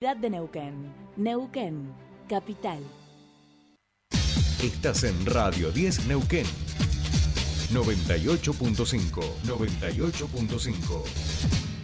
de 0.00 0.30
Neuquén. 0.30 0.94
Neuquén, 1.18 1.94
capital. 2.26 2.78
Estás 4.62 5.04
en 5.04 5.26
Radio 5.26 5.70
10 5.72 6.06
Neuquén. 6.06 6.46
98.5. 7.70 9.20
98.5. 9.44 11.04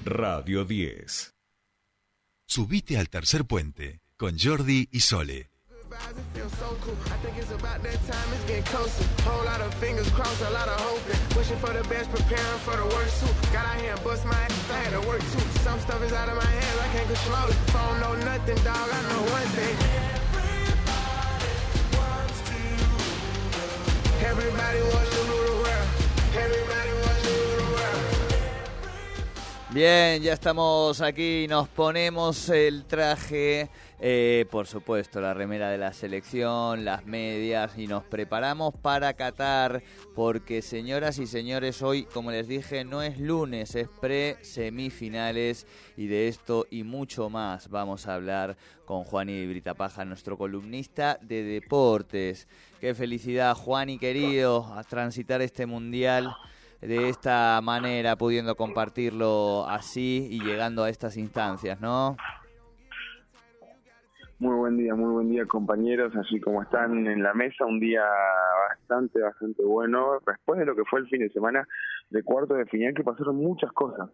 Radio 0.07 0.65
10. 0.65 1.35
Subite 2.47 2.97
al 2.97 3.11
tercer 3.11 3.45
puente 3.45 4.01
con 4.17 4.39
Jordi 4.39 4.89
y 4.91 5.01
Sole. 5.01 5.51
I 5.97 7.17
think 7.23 7.39
it's 7.39 7.51
about 7.51 7.83
that 7.83 7.99
time, 8.07 8.29
it's 8.35 8.45
getting 8.45 8.65
closer. 8.65 9.05
Fingers 9.81 10.11
crossed, 10.11 10.43
a 10.43 10.51
lot 10.51 10.69
of 10.69 10.81
for 11.57 11.73
the 11.73 11.83
best, 11.89 12.11
for 12.65 12.77
the 12.77 12.85
worst. 12.85 13.25
Got 13.53 13.67
bust 14.05 14.25
my 14.25 14.35
to 14.93 15.01
work 15.09 15.21
too. 15.21 15.41
Some 15.65 15.79
stuff 15.81 16.03
is 16.03 16.13
out 16.13 16.29
of 16.29 16.37
my 16.37 16.45
hands, 16.45 16.79
I 16.81 16.89
can't 16.93 17.09
Everybody 24.25 24.81
wants 24.93 25.11
to 25.17 25.23
rule 25.31 25.45
the 25.45 25.57
world. 25.65 25.89
Everybody 26.37 26.96
Bien, 29.77 30.23
ya 30.23 30.33
estamos 30.33 31.03
aquí, 31.03 31.45
nos 31.51 31.69
ponemos 31.69 32.49
el 32.49 32.87
traje, 32.87 33.69
eh, 34.01 34.47
por 34.51 34.67
supuesto, 34.67 35.21
la 35.21 35.35
remera 35.35 35.69
de 35.69 35.77
la 35.77 35.93
selección, 35.93 36.87
las 36.87 37.05
medias 37.05 37.77
y 37.77 37.87
nos 37.87 38.03
preparamos 38.03 38.73
para 38.73 39.13
Qatar, 39.13 39.83
porque 40.15 40.63
señoras 40.63 41.19
y 41.19 41.27
señores, 41.27 41.83
hoy, 41.83 42.05
como 42.05 42.31
les 42.31 42.49
dije, 42.49 42.87
no 42.87 43.03
es 43.03 43.19
lunes, 43.21 43.75
es 43.75 43.91
pre-semifinales 44.01 45.67
y 45.99 46.07
de 46.07 46.29
esto 46.29 46.67
y 46.71 46.83
mucho 46.83 47.29
más 47.29 47.69
vamos 47.69 48.07
a 48.07 48.15
hablar 48.15 48.57
con 48.87 49.05
Juan 49.05 49.29
y 49.29 49.47
Britapaja, 49.47 50.07
nuestro 50.07 50.39
columnista 50.39 51.19
de 51.21 51.43
deportes. 51.43 52.49
Qué 52.81 52.95
felicidad, 52.95 53.55
Juan 53.55 53.91
y 53.91 53.99
querido, 53.99 54.73
a 54.75 54.85
transitar 54.85 55.43
este 55.43 55.67
mundial 55.67 56.35
de 56.81 57.09
esta 57.09 57.61
manera, 57.63 58.17
pudiendo 58.17 58.55
compartirlo 58.55 59.67
así 59.69 60.29
y 60.31 60.43
llegando 60.43 60.85
a 60.85 60.91
estas 60.91 61.17
instancias, 61.17 61.81
¿no? 61.81 62.17
Muy 64.39 64.55
buen 64.55 64.77
día, 64.77 64.95
muy 64.95 65.13
buen 65.13 65.31
día 65.31 65.47
compañeros, 65.47 66.15
así 66.15 66.39
como 66.41 66.63
están 66.63 67.07
en 67.07 67.23
la 67.23 67.33
mesa, 67.33 67.65
un 67.65 67.81
día 67.81 68.03
bastante, 68.69 69.19
bastante 69.21 69.65
bueno, 69.65 70.19
después 70.27 70.59
de 70.59 70.67
lo 70.67 70.77
que 70.77 70.85
fue 70.85 71.01
el 71.01 71.09
fin 71.09 71.21
de 71.21 71.31
semana 71.31 71.67
de 72.11 72.23
cuarto 72.23 72.53
de 72.55 72.67
final 72.67 72.93
que 72.93 73.03
pasaron 73.03 73.37
muchas 73.37 73.73
cosas. 73.73 74.11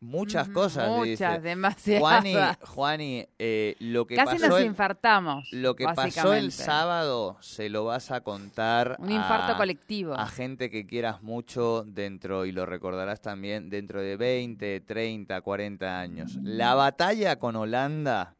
Muchas 0.00 0.48
cosas, 0.48 0.88
Muchas, 0.88 1.42
demasiadas. 1.42 2.00
Juani, 2.00 2.34
Juani 2.66 3.26
eh, 3.38 3.76
lo 3.80 4.06
que 4.06 4.14
Casi 4.14 4.36
pasó 4.36 4.48
nos 4.48 4.60
el- 4.60 4.66
infartamos. 4.66 5.48
Lo 5.52 5.74
que 5.74 5.84
pasó 5.86 6.34
el 6.34 6.52
sábado 6.52 7.36
se 7.40 7.68
lo 7.68 7.84
vas 7.84 8.10
a 8.10 8.20
contar 8.20 8.96
Un 9.00 9.10
infarto 9.10 9.52
a, 9.52 9.56
colectivo. 9.56 10.14
a 10.14 10.26
gente 10.26 10.70
que 10.70 10.86
quieras 10.86 11.22
mucho 11.22 11.84
dentro, 11.86 12.46
y 12.46 12.52
lo 12.52 12.64
recordarás 12.66 13.20
también, 13.20 13.70
dentro 13.70 14.00
de 14.00 14.16
20, 14.16 14.80
30, 14.80 15.40
40 15.40 15.98
años. 16.00 16.36
La 16.42 16.74
batalla 16.74 17.38
con 17.38 17.56
Holanda 17.56 18.36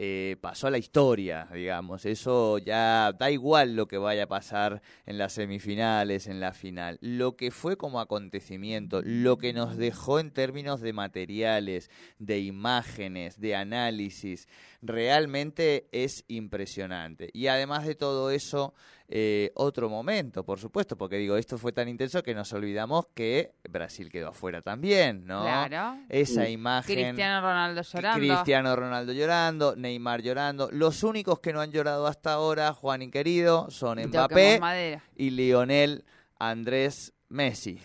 eh, 0.00 0.36
pasó 0.40 0.68
a 0.68 0.70
la 0.70 0.78
historia, 0.78 1.48
digamos. 1.52 2.06
Eso 2.06 2.58
ya 2.58 3.12
da 3.12 3.32
igual 3.32 3.74
lo 3.74 3.88
que 3.88 3.98
vaya 3.98 4.22
a 4.22 4.28
pasar 4.28 4.80
en 5.06 5.18
las 5.18 5.32
semifinales, 5.32 6.28
en 6.28 6.38
la 6.38 6.52
final. 6.52 6.98
Lo 7.00 7.36
que 7.36 7.50
fue 7.50 7.76
como 7.76 7.98
acontecimiento, 7.98 9.02
lo 9.02 9.38
que 9.38 9.52
nos 9.52 9.76
dejó 9.76 10.20
en 10.20 10.30
términos 10.30 10.80
de 10.80 10.92
materiales, 10.92 11.90
de 12.20 12.38
imágenes, 12.38 13.40
de 13.40 13.56
análisis, 13.56 14.46
realmente 14.82 15.88
es 15.90 16.24
impresionante. 16.28 17.30
Y 17.32 17.48
además 17.48 17.84
de 17.84 17.96
todo 17.96 18.30
eso, 18.30 18.74
eh, 19.10 19.52
otro 19.54 19.88
momento, 19.88 20.44
por 20.44 20.58
supuesto, 20.58 20.96
porque 20.96 21.16
digo, 21.16 21.38
esto 21.38 21.56
fue 21.56 21.72
tan 21.72 21.88
intenso 21.88 22.22
que 22.22 22.34
nos 22.34 22.52
olvidamos 22.52 23.06
que 23.14 23.52
Brasil 23.66 24.10
quedó 24.10 24.28
afuera 24.28 24.60
también, 24.60 25.24
¿no? 25.26 25.42
Claro. 25.42 25.98
Esa 26.10 26.46
imagen. 26.46 26.94
Cristiano 26.94 27.40
Ronaldo 27.40 27.80
llorando. 27.80 28.18
Cristiano 28.18 28.76
Ronaldo 28.76 29.12
llorando, 29.14 29.76
Neymar 29.76 30.20
llorando. 30.20 30.68
Los 30.72 31.02
únicos 31.04 31.40
que 31.40 31.54
no 31.54 31.62
han 31.62 31.72
llorado 31.72 32.06
hasta 32.06 32.34
ahora, 32.34 32.74
Juan 32.74 33.00
y 33.00 33.10
querido, 33.10 33.70
son 33.70 33.98
Mbappé 33.98 35.00
y 35.16 35.30
Lionel 35.30 36.04
Andrés 36.38 37.14
Messi. 37.30 37.78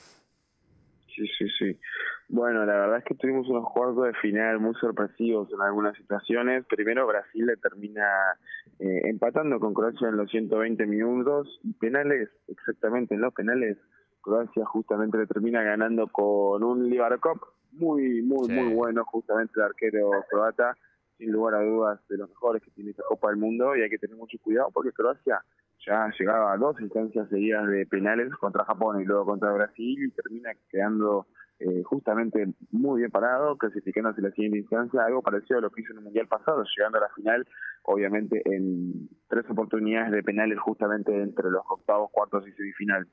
Sí, 1.15 1.25
sí, 1.37 1.45
sí. 1.57 1.79
Bueno, 2.35 2.65
la 2.65 2.73
verdad 2.73 2.97
es 2.97 3.03
que 3.03 3.13
tuvimos 3.13 3.47
unos 3.47 3.71
cuartos 3.71 4.05
de 4.05 4.13
final 4.15 4.59
muy 4.59 4.73
sorpresivos 4.81 5.53
en 5.53 5.61
algunas 5.61 5.95
situaciones. 5.95 6.65
Primero 6.65 7.05
Brasil 7.05 7.45
le 7.45 7.57
termina 7.57 8.07
eh, 8.79 9.01
empatando 9.03 9.59
con 9.59 9.75
Croacia 9.75 10.09
en 10.09 10.17
los 10.17 10.31
120 10.31 10.83
minutos. 10.87 11.59
Y 11.63 11.73
penales, 11.73 12.29
exactamente 12.47 13.13
en 13.13 13.21
los 13.21 13.35
penales, 13.35 13.77
Croacia 14.21 14.65
justamente 14.65 15.19
le 15.19 15.27
termina 15.27 15.61
ganando 15.61 16.07
con 16.07 16.63
un 16.63 16.89
Livarkov 16.89 17.39
muy, 17.73 18.23
muy, 18.23 18.47
Sí. 18.47 18.51
muy 18.51 18.73
bueno, 18.73 19.05
justamente 19.05 19.53
el 19.57 19.65
arquero 19.65 20.09
croata, 20.27 20.75
sin 21.19 21.31
lugar 21.31 21.53
a 21.53 21.63
dudas 21.63 21.99
de 22.09 22.17
los 22.17 22.29
mejores 22.29 22.63
que 22.63 22.71
tiene 22.71 22.89
esta 22.89 23.03
Copa 23.03 23.29
del 23.29 23.37
Mundo. 23.37 23.75
Y 23.75 23.81
hay 23.83 23.91
que 23.91 23.99
tener 23.99 24.17
mucho 24.17 24.39
cuidado 24.41 24.71
porque 24.73 24.91
Croacia 24.91 25.39
ya 25.85 26.09
llegaba 26.17 26.53
a 26.53 26.57
dos 26.57 26.81
instancias 26.81 27.29
seguidas 27.29 27.67
de 27.67 27.85
penales 27.85 28.33
contra 28.37 28.65
Japón 28.65 29.01
y 29.01 29.05
luego 29.05 29.23
contra 29.23 29.51
Brasil 29.51 30.03
y 30.03 30.09
termina 30.09 30.49
quedando 30.71 31.27
eh, 31.59 31.83
justamente 31.83 32.53
muy 32.71 32.99
bien 33.01 33.11
parado, 33.11 33.57
clasificándose 33.57 34.21
la 34.21 34.31
siguiente 34.31 34.59
instancia, 34.59 35.05
algo 35.05 35.21
parecido 35.21 35.59
a 35.59 35.61
lo 35.61 35.69
que 35.71 35.81
hizo 35.81 35.91
en 35.93 35.99
el 35.99 36.03
Mundial 36.05 36.27
pasado, 36.27 36.63
llegando 36.75 36.97
a 36.97 37.01
la 37.01 37.09
final, 37.09 37.47
obviamente 37.83 38.41
en 38.45 39.07
tres 39.29 39.49
oportunidades 39.49 40.11
de 40.11 40.23
penales 40.23 40.59
justamente 40.59 41.15
entre 41.21 41.49
los 41.49 41.63
octavos, 41.69 42.09
cuartos 42.11 42.47
y 42.47 42.51
semifinal. 42.51 43.07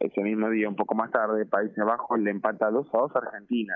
Ese 0.00 0.20
mismo 0.22 0.50
día, 0.50 0.68
un 0.68 0.76
poco 0.76 0.94
más 0.94 1.10
tarde, 1.10 1.46
Países 1.46 1.82
Bajos 1.84 2.18
le 2.20 2.30
empata 2.30 2.70
2 2.70 2.88
a 2.92 2.98
2 2.98 3.16
a 3.16 3.18
Argentina. 3.20 3.74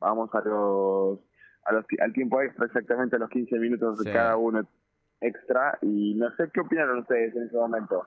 Vamos 0.00 0.34
a 0.34 0.40
los, 0.40 1.20
a 1.64 1.72
los 1.72 1.84
al 2.00 2.12
tiempo 2.12 2.40
extra, 2.42 2.66
exactamente 2.66 3.16
a 3.16 3.18
los 3.20 3.30
15 3.30 3.56
minutos 3.58 3.98
de 3.98 4.04
Sí. 4.04 4.12
cada 4.12 4.36
uno 4.36 4.66
extra, 5.20 5.78
y 5.82 6.14
no 6.14 6.30
sé 6.36 6.50
qué 6.52 6.60
opinaron 6.60 6.98
ustedes 7.00 7.34
en 7.36 7.44
ese 7.44 7.56
momento. 7.56 8.04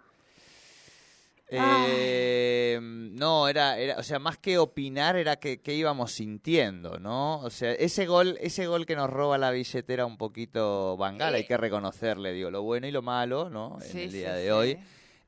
Eh, 1.55 2.79
no, 2.81 3.47
era, 3.47 3.77
era, 3.77 3.97
o 3.97 4.03
sea, 4.03 4.19
más 4.19 4.37
que 4.37 4.57
opinar, 4.57 5.15
era 5.15 5.35
que, 5.35 5.61
que 5.61 5.75
íbamos 5.75 6.11
sintiendo, 6.11 6.99
¿no? 6.99 7.39
O 7.39 7.49
sea, 7.49 7.71
ese 7.73 8.05
gol, 8.05 8.37
ese 8.41 8.65
gol 8.67 8.85
que 8.85 8.95
nos 8.95 9.09
roba 9.09 9.37
la 9.37 9.51
billetera 9.51 10.05
un 10.05 10.17
poquito 10.17 10.97
Bangal, 10.97 11.35
hay 11.35 11.45
que 11.45 11.57
reconocerle, 11.57 12.33
digo, 12.33 12.49
lo 12.51 12.63
bueno 12.63 12.87
y 12.87 12.91
lo 12.91 13.01
malo, 13.01 13.49
¿no? 13.49 13.77
En 13.81 13.97
el 13.97 14.11
sí, 14.11 14.17
día 14.17 14.33
de 14.33 14.45
sí. 14.45 14.49
hoy. 14.49 14.77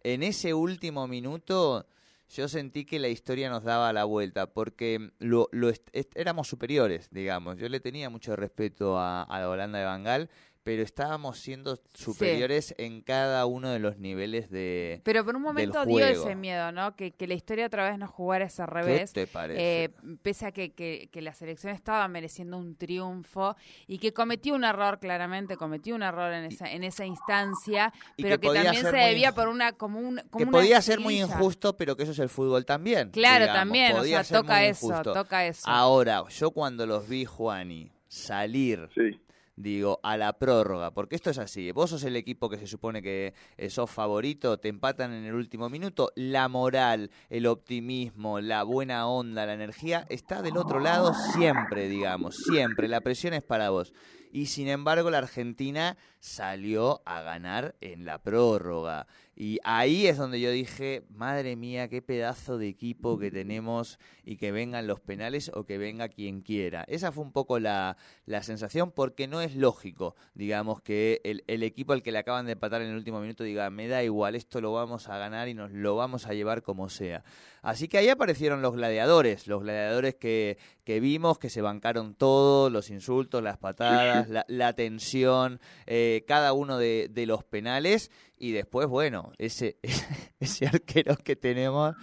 En 0.03 0.23
ese 0.23 0.53
último 0.53 1.07
minuto, 1.07 1.85
yo 2.29 2.47
sentí 2.47 2.85
que 2.85 2.99
la 2.99 3.07
historia 3.07 3.49
nos 3.49 3.63
daba 3.63 3.93
la 3.93 4.03
vuelta, 4.03 4.47
porque 4.47 5.11
lo, 5.19 5.47
lo 5.51 5.71
éramos 6.15 6.47
superiores, 6.47 7.09
digamos. 7.11 7.57
Yo 7.57 7.69
le 7.69 7.79
tenía 7.79 8.09
mucho 8.09 8.35
respeto 8.35 8.97
a, 8.97 9.23
a 9.23 9.39
la 9.39 9.49
Holanda 9.49 9.79
de 9.79 9.85
Bangal, 9.85 10.29
pero 10.65 10.81
estábamos 10.81 11.37
siendo 11.37 11.79
superiores 11.93 12.73
en 12.79 13.01
cada 13.01 13.45
uno 13.45 13.69
de 13.69 13.77
los 13.77 13.99
niveles 13.99 14.49
de. 14.49 14.99
Pero 15.03 15.23
por 15.23 15.35
un 15.35 15.43
momento 15.43 15.85
dio 15.85 16.03
ese 16.03 16.33
miedo, 16.33 16.71
¿no? 16.71 16.95
Que, 16.95 17.11
que 17.11 17.27
la 17.27 17.35
historia 17.35 17.67
otra 17.67 17.87
vez 17.87 17.99
nos 17.99 18.09
jugara 18.09 18.45
ese 18.45 18.65
revés. 18.65 19.13
¿Qué 19.13 19.27
te 19.27 19.31
parece? 19.31 19.83
Eh, 19.83 19.89
pese 20.23 20.47
a 20.47 20.51
que, 20.51 20.73
que, 20.73 21.07
que 21.11 21.21
la 21.21 21.35
selección 21.35 21.71
estaba 21.71 22.07
mereciendo 22.07 22.57
un 22.57 22.75
triunfo 22.75 23.55
y 23.85 23.99
que 23.99 24.11
cometió 24.11 24.55
un 24.55 24.63
error, 24.63 24.97
claramente, 24.99 25.55
cometió 25.55 25.93
un 25.93 26.01
error 26.01 26.33
en 26.33 26.45
esa, 26.45 26.71
en 26.71 26.83
esa 26.83 27.05
instancia, 27.05 27.93
y 28.17 28.23
pero 28.23 28.39
que 28.39 28.47
también 28.47 28.81
se 28.81 28.97
debía 28.97 29.35
por 29.35 29.49
una 29.49 29.73
como 29.73 29.99
un 29.99 30.15
como 30.31 30.37
que 30.37 30.43
una 30.45 30.51
podía 30.51 30.81
ser 30.81 30.99
muy 30.99 31.21
injusto, 31.21 31.77
pero 31.77 31.95
que 31.95 32.01
eso 32.01 32.11
es 32.11 32.19
el 32.19 32.29
fútbol 32.29 32.65
también. 32.65 33.11
Claro, 33.11 33.45
digamos, 33.45 33.59
también, 33.61 33.95
o 33.97 34.03
sea, 34.03 34.23
ser 34.23 34.37
toca 34.39 34.55
muy 34.55 34.65
eso, 34.65 34.87
injusto. 34.87 35.13
toca 35.13 35.45
eso. 35.45 35.61
Ahora, 35.65 36.23
yo 36.27 36.49
cuando 36.49 36.87
los 36.87 37.07
vi, 37.07 37.25
Juani, 37.25 37.91
salir, 38.07 38.89
Sí. 38.95 39.19
Digo, 39.55 39.99
a 40.03 40.17
la 40.17 40.33
prórroga, 40.33 40.91
porque 40.91 41.15
esto 41.15 41.29
es 41.29 41.37
así, 41.37 41.71
vos 41.71 41.89
sos 41.89 42.03
el 42.03 42.15
equipo 42.15 42.49
que 42.49 42.57
se 42.57 42.67
supone 42.67 43.01
que 43.01 43.33
eh, 43.57 43.69
sos 43.69 43.89
favorito, 43.89 44.59
te 44.59 44.69
empatan 44.69 45.13
en 45.13 45.25
el 45.25 45.33
último 45.33 45.69
minuto, 45.69 46.11
la 46.15 46.47
moral, 46.49 47.09
el 47.29 47.47
optimismo, 47.47 48.39
la 48.41 48.63
buena 48.63 49.07
onda, 49.07 49.45
la 49.45 49.53
energía, 49.53 50.05
está 50.09 50.41
del 50.41 50.57
otro 50.57 50.79
lado 50.79 51.13
siempre, 51.33 51.87
digamos, 51.87 52.35
siempre, 52.35 52.87
la 52.87 53.01
presión 53.01 53.33
es 53.33 53.43
para 53.43 53.69
vos. 53.69 53.93
Y 54.31 54.47
sin 54.47 54.67
embargo, 54.67 55.09
la 55.09 55.19
Argentina 55.19 55.95
salió 56.25 57.03
a 57.05 57.21
ganar 57.21 57.75
en 57.81 58.03
la 58.03 58.17
prórroga. 58.17 59.05
Y 59.37 59.59
ahí 59.63 60.07
es 60.07 60.17
donde 60.17 60.39
yo 60.39 60.49
dije, 60.49 61.03
madre 61.09 61.55
mía, 61.55 61.87
qué 61.89 62.01
pedazo 62.01 62.57
de 62.57 62.67
equipo 62.69 63.19
que 63.19 63.29
tenemos 63.29 63.99
y 64.23 64.37
que 64.37 64.51
vengan 64.51 64.87
los 64.87 65.01
penales 65.01 65.51
o 65.53 65.65
que 65.65 65.77
venga 65.77 66.07
quien 66.07 66.41
quiera. 66.41 66.85
Esa 66.87 67.11
fue 67.11 67.23
un 67.23 67.33
poco 67.33 67.59
la, 67.59 67.97
la 68.25 68.41
sensación 68.43 68.91
porque 68.91 69.27
no 69.27 69.41
es 69.41 69.55
lógico, 69.55 70.15
digamos, 70.33 70.81
que 70.81 71.21
el, 71.25 71.43
el 71.47 71.63
equipo 71.63 71.93
al 71.93 72.01
que 72.01 72.13
le 72.13 72.19
acaban 72.19 72.45
de 72.45 72.53
empatar 72.53 72.81
en 72.81 72.89
el 72.89 72.95
último 72.95 73.19
minuto 73.19 73.43
diga, 73.43 73.69
me 73.69 73.87
da 73.87 74.03
igual, 74.03 74.35
esto 74.35 74.61
lo 74.61 74.71
vamos 74.71 75.09
a 75.09 75.17
ganar 75.17 75.49
y 75.49 75.53
nos 75.53 75.71
lo 75.71 75.95
vamos 75.97 76.25
a 76.27 76.33
llevar 76.33 76.63
como 76.63 76.89
sea. 76.89 77.23
Así 77.61 77.87
que 77.87 77.97
ahí 77.97 78.09
aparecieron 78.09 78.61
los 78.61 78.75
gladiadores, 78.75 79.47
los 79.47 79.63
gladiadores 79.63 80.15
que, 80.15 80.57
que 80.83 80.99
vimos 80.99 81.39
que 81.39 81.49
se 81.49 81.61
bancaron 81.61 82.13
todo, 82.13 82.69
los 82.69 82.89
insultos, 82.89 83.43
las 83.43 83.57
patadas, 83.57 84.29
la, 84.29 84.45
la 84.47 84.73
tensión, 84.73 85.59
eh, 85.87 86.14
cada 86.23 86.53
uno 86.53 86.77
de, 86.77 87.07
de 87.11 87.25
los 87.25 87.43
penales 87.43 88.11
y 88.37 88.51
después, 88.51 88.87
bueno, 88.87 89.31
ese, 89.37 89.77
ese 90.39 90.67
arquero 90.67 91.15
que 91.17 91.35
tenemos 91.35 91.95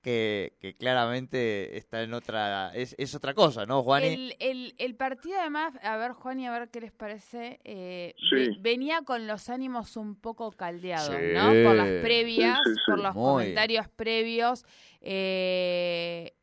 que, 0.00 0.56
que 0.60 0.76
claramente 0.76 1.76
está 1.76 2.02
en 2.02 2.14
otra, 2.14 2.70
es, 2.74 2.94
es 2.98 3.14
otra 3.14 3.34
cosa, 3.34 3.66
¿no, 3.66 3.82
Juani? 3.82 4.06
El, 4.06 4.36
el, 4.38 4.74
el 4.78 4.94
partido 4.94 5.40
además, 5.40 5.74
a 5.82 5.96
ver 5.96 6.12
Juan 6.12 6.38
y 6.40 6.46
a 6.46 6.52
ver 6.52 6.70
qué 6.70 6.80
les 6.80 6.92
parece, 6.92 7.58
eh, 7.64 8.14
Sí. 8.30 8.56
venía 8.60 9.02
con 9.02 9.26
los 9.26 9.48
ánimos 9.50 9.96
un 9.96 10.14
poco 10.14 10.52
caldeados, 10.52 11.14
Sí. 11.14 11.32
¿no? 11.34 11.48
Por 11.64 11.74
las 11.76 11.88
previas, 12.02 12.58
Sí, 12.64 12.70
sí, 12.70 12.74
sí. 12.76 12.82
por 12.86 13.00
los 13.00 13.14
Muy. 13.14 13.24
comentarios 13.42 13.88
previos. 13.88 14.64
eh, 15.00 16.34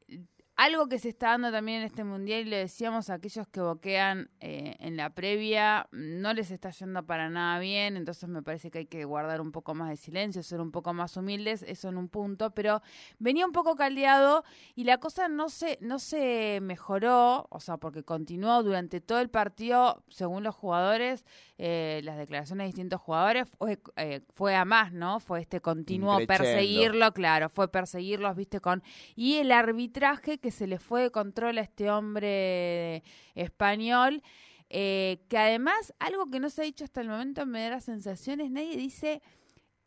algo 0.56 0.88
que 0.88 1.00
se 1.00 1.10
está 1.10 1.32
dando 1.32 1.52
también 1.52 1.80
en 1.80 1.86
este 1.86 2.04
mundial, 2.04 2.42
y 2.42 2.46
le 2.46 2.58
decíamos 2.58 3.10
a 3.10 3.16
aquellos 3.16 3.48
que 3.48 3.60
boquean 3.60 4.30
eh, 4.40 4.76
en 4.80 4.96
la 4.96 5.10
previa, 5.10 5.88
no 5.92 6.34
les 6.34 6.50
está 6.50 6.70
yendo 6.70 7.06
para 7.06 7.30
nada 7.30 7.60
bien, 7.60 7.98
entonces 7.98 8.30
me 8.30 8.42
parece 8.42 8.72
que 8.72 8.80
hay 8.80 8.86
que 8.86 9.04
guardar 9.04 9.42
un 9.42 9.52
poco 9.52 9.74
más 9.76 9.90
de 9.90 9.98
silencio, 9.98 10.44
ser 10.44 10.62
un 10.62 10.72
poco 10.72 10.94
más 10.94 11.18
humildes, 11.18 11.64
eso 11.68 11.90
en 11.90 11.98
un 11.98 12.08
punto, 12.08 12.52
pero 12.52 12.82
venía 13.20 13.46
un 13.46 13.52
poco 13.52 13.76
caldeado 13.76 14.46
y 14.76 14.86
la 14.86 15.00
cosa 15.00 15.28
no 15.28 15.50
se, 15.50 15.78
no 15.82 16.00
se 16.00 16.60
mejoró, 16.62 17.48
o 17.50 17.60
sea, 17.60 17.78
porque 17.78 18.04
continuó 18.04 18.64
durante 18.64 19.02
todo 19.02 19.20
el 19.20 19.30
partido, 19.30 20.04
según 20.10 20.44
los 20.44 20.56
jugadores, 20.56 21.26
eh, 21.58 22.02
las 22.04 22.18
declaraciones 22.18 22.64
de 22.64 22.68
distintos 22.68 23.02
jugadores, 23.02 23.48
fue, 23.58 23.80
eh, 23.98 24.22
fue 24.34 24.56
a 24.56 24.64
más, 24.64 24.94
¿no? 24.94 25.20
Fue 25.20 25.42
este 25.42 25.60
continuo 25.60 26.20
Increchendo. 26.20 26.44
perseguirlo, 26.44 27.14
claro, 27.14 27.50
fue 27.50 27.70
perseguirlos, 27.70 28.36
viste, 28.36 28.62
con... 28.62 28.84
Y 29.16 29.36
el 29.38 29.52
arbitraje 29.52 30.38
que 30.46 30.52
se 30.52 30.68
le 30.68 30.78
fue 30.78 31.02
de 31.02 31.10
control 31.10 31.58
a 31.58 31.62
este 31.62 31.90
hombre 31.90 33.02
español, 33.34 34.22
eh, 34.70 35.26
que 35.28 35.40
además, 35.40 35.92
algo 35.98 36.30
que 36.30 36.40
no 36.40 36.52
se 36.52 36.62
ha 36.62 36.66
dicho 36.66 36.84
hasta 36.84 37.02
el 37.02 37.10
momento 37.10 37.48
me 37.48 37.64
da 37.64 37.72
la 37.72 37.82
sensación 37.82 38.42
es, 38.42 38.52
nadie 38.52 38.78
dice 38.78 39.24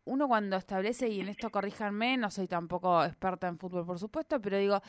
uno 0.03 0.27
cuando 0.27 0.57
establece, 0.57 1.11
y 1.11 1.21
en 1.21 1.29
esto 1.29 1.51
corríjanme, 1.51 2.17
no 2.17 2.29
soy 2.33 2.49
tampoco 2.49 3.05
experta 3.05 3.47
en 3.47 3.57
fútbol, 3.57 3.87
por 3.87 4.01
supuesto, 4.01 4.41
pero 4.41 4.59
digo, 4.59 4.83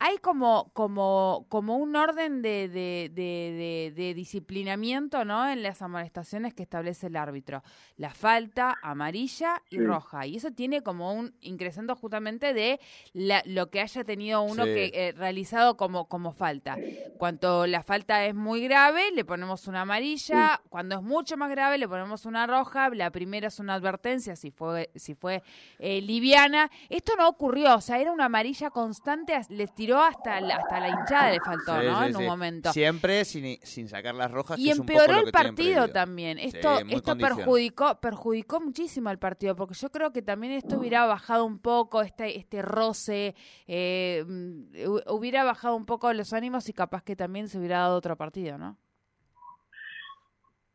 hay 0.00 0.18
como, 0.18 0.70
como, 0.74 1.46
como 1.48 1.76
un 1.76 1.96
orden 1.96 2.40
de, 2.40 2.68
de, 2.68 3.10
de, 3.12 3.92
de- 3.92 3.92
de 3.96 4.14
disciplinamiento 4.14 5.24
¿no? 5.24 5.48
en 5.48 5.62
las 5.62 5.82
amonestaciones 5.82 6.54
que 6.54 6.62
establece 6.62 7.08
el 7.08 7.16
árbitro. 7.16 7.62
La 7.96 8.10
falta, 8.14 8.76
amarilla 8.82 9.60
y 9.70 9.76
Sí. 9.78 9.84
roja. 9.84 10.26
Y 10.26 10.36
eso 10.36 10.52
tiene 10.52 10.82
como 10.82 11.12
un 11.12 11.34
increciendo 11.40 11.96
justamente 11.96 12.52
de 12.54 12.78
la- 13.12 13.42
lo 13.44 13.70
que 13.70 13.80
haya 13.80 14.04
tenido 14.04 14.42
uno 14.42 14.64
Sí. 14.64 14.72
que 14.74 14.90
eh, 14.94 15.12
realizado 15.16 15.76
como, 15.76 16.06
como 16.08 16.32
falta. 16.32 16.76
Cuanto 17.18 17.66
la 17.66 17.82
falta 17.82 18.24
es 18.24 18.34
muy 18.36 18.62
grave, 18.62 19.10
le 19.12 19.24
ponemos 19.24 19.66
una 19.66 19.80
amarilla. 19.80 20.60
Cuando 20.68 20.94
es 20.96 21.02
mucho 21.02 21.36
más 21.36 21.50
grave, 21.50 21.76
le 21.76 21.88
ponemos 21.88 22.24
una 22.24 22.46
roja. 22.46 22.88
La 22.90 23.10
primera 23.10 23.48
es 23.48 23.58
una 23.58 23.74
advertencia 23.74 24.36
si 24.36 24.52
fue, 24.52 24.90
si 24.94 25.14
fue 25.14 25.42
eh, 25.80 26.00
liviana. 26.00 26.70
Esto 26.88 27.14
no 27.16 27.28
ocurrió, 27.28 27.74
o 27.74 27.80
sea, 27.80 27.98
era 27.98 28.12
una 28.12 28.26
amarilla 28.26 28.70
constante, 28.70 29.34
les 29.48 29.74
tiró 29.74 29.87
hasta 29.96 30.40
la, 30.40 30.56
hasta 30.56 30.80
la 30.80 30.88
hinchada, 30.90 31.30
le 31.30 31.40
faltó, 31.40 31.80
Sí, 31.80 31.86
¿no? 31.86 32.00
sí, 32.02 32.06
en 32.10 32.16
un 32.16 32.22
sí. 32.22 32.28
momento. 32.28 32.72
Siempre 32.72 33.24
sin, 33.24 33.58
sin 33.62 33.88
sacar 33.88 34.14
las 34.14 34.30
rojas. 34.30 34.58
Y 34.58 34.64
que 34.64 34.70
es 34.72 34.78
un 34.78 34.84
poco 34.86 35.00
empeoró 35.00 35.20
lo 35.20 35.26
el 35.26 35.32
partido 35.32 35.88
también. 35.88 36.38
Esto, 36.38 36.78
esto 36.88 37.16
perjudicó, 37.16 38.00
perjudicó 38.00 38.60
muchísimo 38.60 39.08
al 39.08 39.18
partido, 39.18 39.56
porque 39.56 39.74
yo 39.74 39.90
creo 39.90 40.12
que 40.12 40.22
también 40.22 40.52
esto 40.52 40.78
hubiera 40.78 41.06
bajado 41.06 41.44
un 41.44 41.58
poco, 41.60 42.02
este, 42.02 42.36
este 42.38 42.60
roce, 42.62 43.34
eh, 43.66 44.24
mm, 44.26 44.72
hu- 44.74 45.02
hubiera 45.12 45.44
bajado 45.44 45.76
un 45.76 45.86
poco 45.86 46.12
los 46.12 46.32
ánimos 46.32 46.68
y 46.68 46.72
capaz 46.72 47.02
que 47.02 47.16
también 47.16 47.48
se 47.48 47.58
hubiera 47.58 47.78
dado 47.78 47.96
otro 47.96 48.16
partido, 48.16 48.58
¿no? 48.58 48.76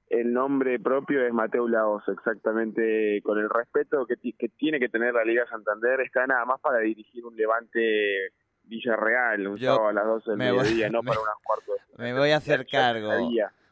El 0.10 0.32
nombre 0.32 0.80
propio 0.80 1.26
es 1.26 1.34
Mateo 1.34 1.68
Laos, 1.68 2.04
exactamente 2.08 3.20
con 3.24 3.40
el 3.40 3.50
respeto 3.50 4.06
que 4.06 4.16
tiene 4.50 4.80
que 4.80 4.88
tener 4.90 5.12
la 5.12 5.24
Liga 5.26 5.48
Santander, 5.50 6.02
está 6.02 6.28
nada 6.28 6.46
más 6.46 6.60
para 6.62 6.78
dirigir 6.80 7.26
un 7.26 7.36
levante 7.36 8.32
Villarreal, 8.66 9.48
un 9.48 9.60
sábado 9.60 9.88
a 9.90 9.94
las 9.94 10.06
12 10.06 10.32
del 10.32 10.38
voy- 10.38 10.46
mediodía, 10.64 10.90
no 10.90 11.02
me- 11.04 11.10
para 11.12 11.22
unas 11.22 11.36
cuartos. 11.44 11.76
Me 11.98 12.14
voy 12.18 12.32
a 12.32 12.38
hacer 12.38 12.66
cargo. 12.68 13.12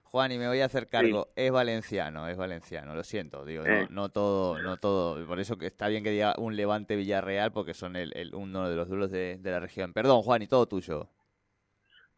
Juan, 0.03 0.31
y 0.33 0.37
me 0.37 0.47
voy 0.49 0.59
a 0.59 0.65
hacer 0.65 0.87
cargo. 0.87 1.29
Es 1.37 1.51
valenciano, 1.51 2.27
es 2.27 2.35
valenciano, 2.35 2.93
lo 2.93 3.03
siento, 3.03 3.45
digo, 3.45 3.63
no, 3.63 3.73
Eh. 3.73 3.87
no 3.89 4.09
todo, 4.09 4.61
no 4.61 4.75
todo. 4.75 5.25
Por 5.25 5.39
eso 5.39 5.57
que 5.57 5.67
está 5.67 5.87
bien 5.87 6.03
que 6.03 6.11
diga 6.11 6.35
un 6.37 6.57
Levante 6.57 6.97
Villarreal, 6.97 7.51
porque 7.53 7.73
son 7.73 7.95
el, 7.95 8.11
el- 8.17 8.35
uno 8.35 8.69
de 8.69 8.75
los 8.75 8.89
duelos 8.89 9.09
de, 9.09 9.37
de 9.39 9.51
la 9.51 9.59
región. 9.61 9.93
Perdón, 9.93 10.21
Juan, 10.23 10.41
y 10.41 10.47
todo 10.47 10.65
tuyo. 10.67 11.07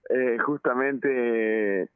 Eh, 0.10 0.38
justamente 0.40 1.90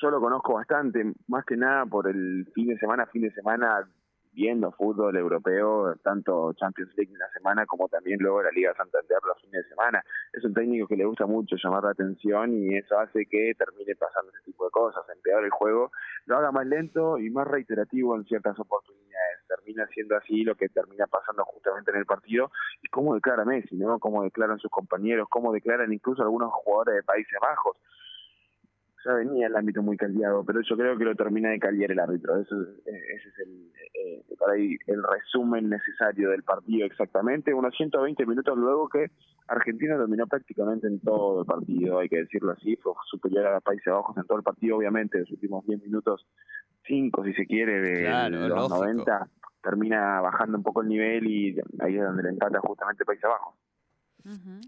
yo 0.00 0.10
lo 0.10 0.20
conozco 0.20 0.54
bastante, 0.54 1.04
más 1.28 1.44
que 1.44 1.56
nada 1.56 1.86
por 1.86 2.08
el 2.08 2.48
fin 2.54 2.68
de 2.68 2.78
semana, 2.78 3.06
fin 3.06 3.22
de 3.22 3.30
semana 3.32 3.86
viendo 4.32 4.72
fútbol 4.72 5.16
europeo, 5.16 5.94
tanto 6.02 6.52
Champions 6.54 6.92
League 6.96 7.12
en 7.12 7.18
la 7.18 7.28
semana 7.32 7.66
como 7.66 7.88
también 7.88 8.18
luego 8.20 8.42
la 8.42 8.50
Liga 8.50 8.74
Santander 8.74 9.18
los 9.26 9.40
fines 9.40 9.62
de 9.64 9.68
semana. 9.68 10.02
Es 10.32 10.42
un 10.44 10.54
técnico 10.54 10.86
que 10.88 10.96
le 10.96 11.04
gusta 11.04 11.26
mucho 11.26 11.56
llamar 11.62 11.84
la 11.84 11.90
atención 11.90 12.52
y 12.54 12.76
eso 12.76 12.98
hace 12.98 13.26
que 13.26 13.52
termine 13.56 13.94
pasando 13.96 14.32
ese 14.32 14.42
tipo 14.44 14.64
de 14.64 14.70
cosas, 14.70 15.02
empeorar 15.14 15.44
el 15.44 15.50
juego, 15.50 15.90
lo 16.26 16.36
haga 16.38 16.50
más 16.50 16.66
lento 16.66 17.18
y 17.18 17.28
más 17.30 17.46
reiterativo 17.46 18.16
en 18.16 18.24
ciertas 18.24 18.58
oportunidades. 18.58 19.02
Termina 19.46 19.86
siendo 19.88 20.16
así 20.16 20.44
lo 20.44 20.54
que 20.54 20.68
termina 20.70 21.06
pasando 21.06 21.44
justamente 21.44 21.90
en 21.90 21.98
el 21.98 22.06
partido 22.06 22.50
y 22.82 22.88
cómo 22.88 23.14
declara 23.14 23.44
Messi, 23.44 23.76
¿no? 23.76 23.98
Cómo 23.98 24.22
declaran 24.24 24.58
sus 24.58 24.70
compañeros, 24.70 25.28
cómo 25.28 25.52
declaran 25.52 25.92
incluso 25.92 26.22
algunos 26.22 26.50
jugadores 26.52 26.94
de 26.96 27.02
Países 27.02 27.38
Bajos 27.40 27.76
ya 29.04 29.14
venía 29.14 29.48
el 29.48 29.56
ámbito 29.56 29.82
muy 29.82 29.96
caldeado, 29.96 30.44
pero 30.44 30.60
yo 30.62 30.76
creo 30.76 30.96
que 30.96 31.04
lo 31.04 31.14
termina 31.16 31.50
de 31.50 31.58
caldear 31.58 31.90
el 31.90 31.98
árbitro. 31.98 32.36
Eso, 32.38 32.54
es- 32.62 32.86
eh, 32.86 33.00
ese 33.16 33.28
es 33.30 33.38
el, 33.40 33.71
por 34.42 34.50
ahí 34.52 34.76
el 34.88 35.02
resumen 35.04 35.68
necesario 35.68 36.30
del 36.30 36.42
partido 36.42 36.84
exactamente. 36.86 37.54
Unos 37.54 37.76
120 37.76 38.26
minutos 38.26 38.58
luego 38.58 38.88
que 38.88 39.10
Argentina 39.46 39.96
dominó 39.96 40.26
prácticamente 40.26 40.88
en 40.88 40.98
todo 41.00 41.42
el 41.42 41.46
partido, 41.46 42.00
hay 42.00 42.08
que 42.08 42.18
decirlo 42.18 42.52
así, 42.52 42.74
fue 42.76 42.92
superior 43.08 43.46
a 43.46 43.60
Países 43.60 43.92
Bajos 43.92 44.16
en 44.16 44.24
todo 44.24 44.38
el 44.38 44.42
partido, 44.42 44.78
obviamente, 44.78 45.20
los 45.20 45.30
últimos 45.30 45.64
10 45.64 45.82
minutos, 45.82 46.26
5 46.86 47.24
si 47.24 47.34
se 47.34 47.46
quiere, 47.46 47.80
de 47.80 48.00
Claro, 48.00 48.48
los 48.48 48.48
lógico. 48.48 48.84
90, 48.84 49.28
termina 49.62 50.20
bajando 50.20 50.58
un 50.58 50.64
poco 50.64 50.82
el 50.82 50.88
nivel 50.88 51.24
y 51.26 51.56
ahí 51.78 51.96
es 51.96 52.02
donde 52.02 52.24
le 52.24 52.30
empata 52.30 52.58
justamente 52.60 53.04
Países 53.04 53.28
Bajos. 53.28 53.54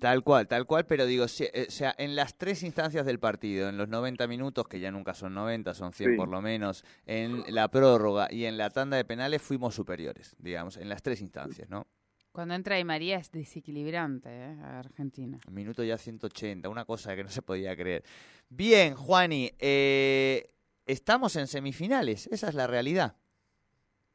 Tal 0.00 0.22
cual, 0.22 0.46
tal 0.48 0.66
cual, 0.66 0.84
pero 0.86 1.06
digo, 1.06 1.28
si- 1.28 1.44
eh, 1.44 1.66
o 1.68 1.70
sea, 1.70 1.94
en 1.98 2.16
las 2.16 2.36
tres 2.36 2.62
instancias 2.62 3.06
del 3.06 3.18
partido, 3.18 3.68
en 3.68 3.76
los 3.76 3.88
90 3.88 4.26
minutos, 4.26 4.66
que 4.68 4.80
ya 4.80 4.90
nunca 4.90 5.14
son 5.14 5.34
90, 5.34 5.74
son 5.74 5.92
100 5.92 6.10
Sí. 6.12 6.16
por 6.16 6.28
lo 6.28 6.42
menos, 6.42 6.84
en 7.06 7.44
la 7.54 7.68
prórroga 7.68 8.28
y 8.30 8.44
en 8.44 8.58
la 8.58 8.70
tanda 8.70 8.96
de 8.96 9.04
penales 9.04 9.40
fuimos 9.40 9.74
superiores, 9.74 10.34
digamos, 10.38 10.76
en 10.76 10.88
las 10.88 11.02
tres 11.02 11.20
instancias, 11.20 11.68
¿no? 11.70 11.86
Cuando 12.32 12.54
entra 12.54 12.74
Di 12.76 12.82
María 12.84 13.18
es 13.18 13.30
desequilibrante, 13.30 14.28
¿eh? 14.28 14.56
A 14.62 14.80
Argentina. 14.80 15.38
Minuto 15.50 15.84
ya 15.84 15.96
180, 15.96 16.68
una 16.68 16.84
cosa 16.84 17.14
que 17.14 17.22
no 17.22 17.30
se 17.30 17.42
podía 17.42 17.76
creer. 17.76 18.02
Bien, 18.48 18.94
Juani, 18.96 19.52
eh, 19.60 20.50
estamos 20.84 21.36
en 21.36 21.46
semifinales, 21.46 22.26
esa 22.26 22.48
es 22.48 22.54
la 22.56 22.66
realidad. 22.66 23.16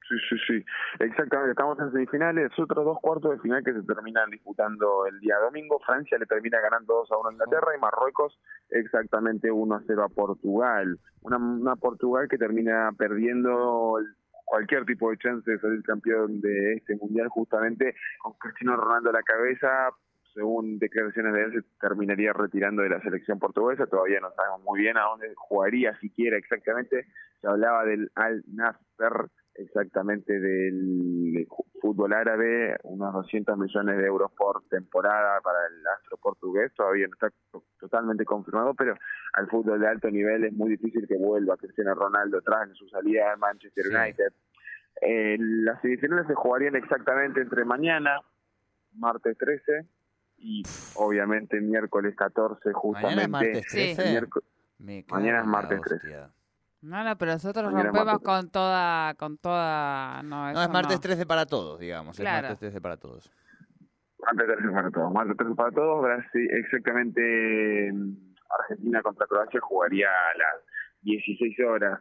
Sí, 0.09 0.15
sí, 0.27 0.35
sí, 0.47 0.65
exactamente. 1.01 1.51
Estamos 1.51 1.77
en 1.79 1.91
semifinales, 1.91 2.51
otros 2.57 2.83
dos 2.83 2.97
cuartos 2.99 3.29
de 3.29 3.39
final 3.41 3.63
que 3.63 3.73
se 3.73 3.83
terminan 3.83 4.31
disputando 4.31 5.05
el 5.05 5.19
día 5.19 5.37
domingo. 5.37 5.79
Francia 5.85 6.17
le 6.17 6.25
termina 6.25 6.59
ganando 6.59 6.95
2 6.95 7.11
a 7.11 7.17
1 7.17 7.29
a 7.29 7.33
Inglaterra 7.33 7.75
y 7.77 7.79
Marruecos 7.79 8.39
exactamente 8.71 9.51
1 9.51 9.75
a 9.75 9.83
0 9.85 10.03
a 10.03 10.09
Portugal. 10.09 10.97
Una, 11.21 11.37
una 11.37 11.75
Portugal 11.75 12.27
que 12.27 12.39
termina 12.39 12.89
perdiendo 12.97 13.99
cualquier 14.45 14.83
tipo 14.85 15.11
de 15.11 15.17
chance 15.17 15.49
de 15.49 15.59
el 15.61 15.83
campeón 15.83 16.41
de 16.41 16.73
este 16.73 16.95
mundial 16.95 17.27
justamente 17.27 17.93
con 18.17 18.33
Cristiano 18.33 18.77
Ronaldo 18.77 19.11
a 19.11 19.13
la 19.13 19.23
cabeza. 19.23 19.91
Según 20.33 20.79
declaraciones 20.79 21.33
de 21.33 21.43
él, 21.43 21.53
se 21.53 21.61
terminaría 21.79 22.33
retirando 22.33 22.81
de 22.81 22.89
la 22.89 23.01
selección 23.01 23.37
portuguesa. 23.37 23.85
Todavía 23.85 24.19
no 24.21 24.31
sabemos 24.31 24.63
muy 24.63 24.79
bien 24.79 24.97
a 24.97 25.03
dónde 25.03 25.31
jugaría 25.35 25.95
siquiera 25.99 26.37
exactamente. 26.37 27.05
Se 27.41 27.47
hablaba 27.47 27.85
del 27.85 28.11
Al 28.15 28.43
Nasser, 28.47 29.29
exactamente 29.55 30.39
del 30.39 31.47
fútbol 31.81 32.13
árabe, 32.13 32.77
unos 32.83 33.13
200 33.13 33.57
millones 33.57 33.97
de 33.97 34.05
euros 34.05 34.31
por 34.37 34.63
temporada 34.69 35.41
para 35.41 35.57
el 35.67 35.85
astro 35.97 36.17
portugués, 36.17 36.71
todavía 36.75 37.07
no 37.07 37.13
está 37.13 37.29
to- 37.51 37.63
totalmente 37.79 38.25
confirmado, 38.25 38.73
pero 38.73 38.95
al 39.33 39.47
fútbol 39.47 39.79
de 39.79 39.87
alto 39.87 40.09
nivel 40.09 40.45
es 40.45 40.53
muy 40.53 40.69
difícil 40.69 41.07
que 41.07 41.17
vuelva 41.17 41.57
Cristiano 41.57 41.93
Ronaldo 41.95 42.41
tras 42.41 42.69
su 42.77 42.87
salida 42.89 43.31
al 43.33 43.39
Manchester 43.39 43.83
Sí. 43.85 43.93
United. 43.95 44.33
Eh, 45.01 45.37
las 45.39 45.81
semifinales 45.81 46.27
se 46.27 46.35
jugarían 46.35 46.75
exactamente 46.75 47.41
entre 47.41 47.63
mañana, 47.65 48.19
martes 48.93 49.37
13, 49.37 49.85
y 50.37 50.63
obviamente 50.95 51.59
miércoles 51.59 52.15
14, 52.15 52.71
justamente. 52.73 53.27
Mañana 53.27 53.47
es 53.49 53.53
martes 53.53 53.71
Sí. 53.71 53.93
13. 53.95 54.09
miércoles- 54.11 54.49
Me 54.79 55.03
cago 55.03 55.19
Mañana 55.21 55.39
es 55.41 55.45
martes 55.45 55.81
13. 55.81 56.07
No, 56.81 57.03
no, 57.03 57.17
pero 57.17 57.33
nosotros 57.33 57.65
Mañana 57.65 57.83
rompemos 57.83 58.05
martes. 58.05 58.25
con 58.25 58.49
toda, 58.51 59.13
con 59.15 59.37
toda, 59.37 60.23
no, 60.23 60.51
No, 60.53 60.61
es 60.63 60.69
martes 60.69 60.95
no. 60.97 61.01
13 61.01 61.25
para 61.25 61.45
todos, 61.45 61.79
digamos. 61.79 62.15
Claro. 62.17 62.37
Es 62.37 62.43
martes 62.43 62.59
13 62.59 62.81
para 62.81 62.97
todos. 62.97 63.31
Martes 64.19 64.47
13 64.57 64.71
para 64.73 64.91
todos, 64.91 65.11
martes 65.13 65.37
13 65.37 65.55
para 65.55 65.71
todos, 65.71 66.01
Brasil, 66.03 66.49
exactamente 66.51 67.91
mm, 67.93 68.13
Argentina 68.61 69.01
contra 69.01 69.27
Croacia 69.27 69.59
jugaría 69.61 70.07
a 70.07 70.37
las 70.37 70.63
16 71.01 71.59
horas. 71.67 71.99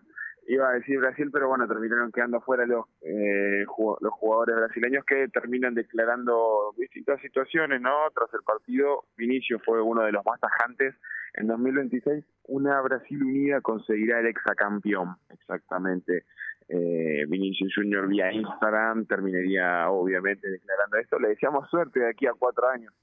Iba 0.51 0.71
a 0.71 0.73
decir 0.73 0.99
Brasil, 0.99 1.29
pero 1.31 1.47
bueno, 1.47 1.69
terminaron 1.69 2.11
quedando 2.11 2.41
fuera 2.41 2.65
los, 2.65 2.87
eh, 3.03 3.67
los 4.01 4.13
jugadores 4.15 4.57
brasileños 4.57 5.05
que 5.05 5.29
terminan 5.29 5.75
declarando 5.75 6.73
distintas 6.79 7.21
situaciones, 7.21 7.83
¿no? 7.83 7.91
Tras 8.15 8.33
el 8.33 8.43
partido, 8.43 9.05
Vinicio 9.19 9.59
fue 9.59 9.83
uno 9.83 10.05
de 10.05 10.13
los 10.13 10.25
más 10.25 10.41
tajantes. 10.41 10.95
En 11.35 11.49
2026, 11.49 12.25
una 12.45 12.81
Brasil 12.81 13.23
unida 13.23 13.61
conseguirá 13.61 14.21
el 14.21 14.27
exacampeón, 14.27 15.17
exactamente. 15.29 16.25
Eh, 16.67 17.27
Vinicius 17.29 17.75
Junior 17.75 18.09
vía 18.09 18.33
Instagram 18.33 19.05
terminaría 19.05 19.91
obviamente 19.91 20.49
declarando 20.49 20.97
esto. 20.97 21.19
Le 21.19 21.29
deseamos 21.29 21.69
suerte 21.69 22.01
de 22.01 22.09
aquí 22.09 22.27
a 22.27 22.33
cuatro 22.33 22.69
años. 22.69 22.95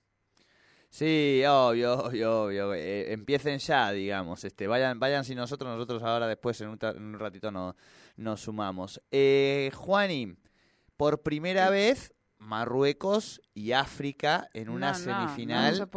Sí, 0.96 1.44
obvio, 1.46 2.06
obvio, 2.06 2.44
obvio. 2.44 2.74
Eh, 2.74 3.12
empiecen 3.12 3.60
ya, 3.60 3.92
digamos. 3.92 4.46
Este, 4.46 4.66
vayan, 4.66 4.98
vayan 4.98 5.26
si 5.26 5.36
nosotros, 5.36 5.70
nosotros 5.70 6.02
ahora 6.04 6.26
después 6.26 6.62
en 6.62 6.70
un, 6.70 7.20
ratito 7.20 7.52
no, 7.52 7.76
nos 8.16 8.40
sumamos. 8.40 9.02
Eh, 9.12 9.72
Juani, 9.76 10.38
por 10.96 11.22
primera 11.22 11.70
vez 11.70 12.14
Marruecos 12.38 13.42
y 13.54 13.74
África 13.74 14.48
en 14.54 14.70
una 14.70 14.94
semifinal 14.94 15.90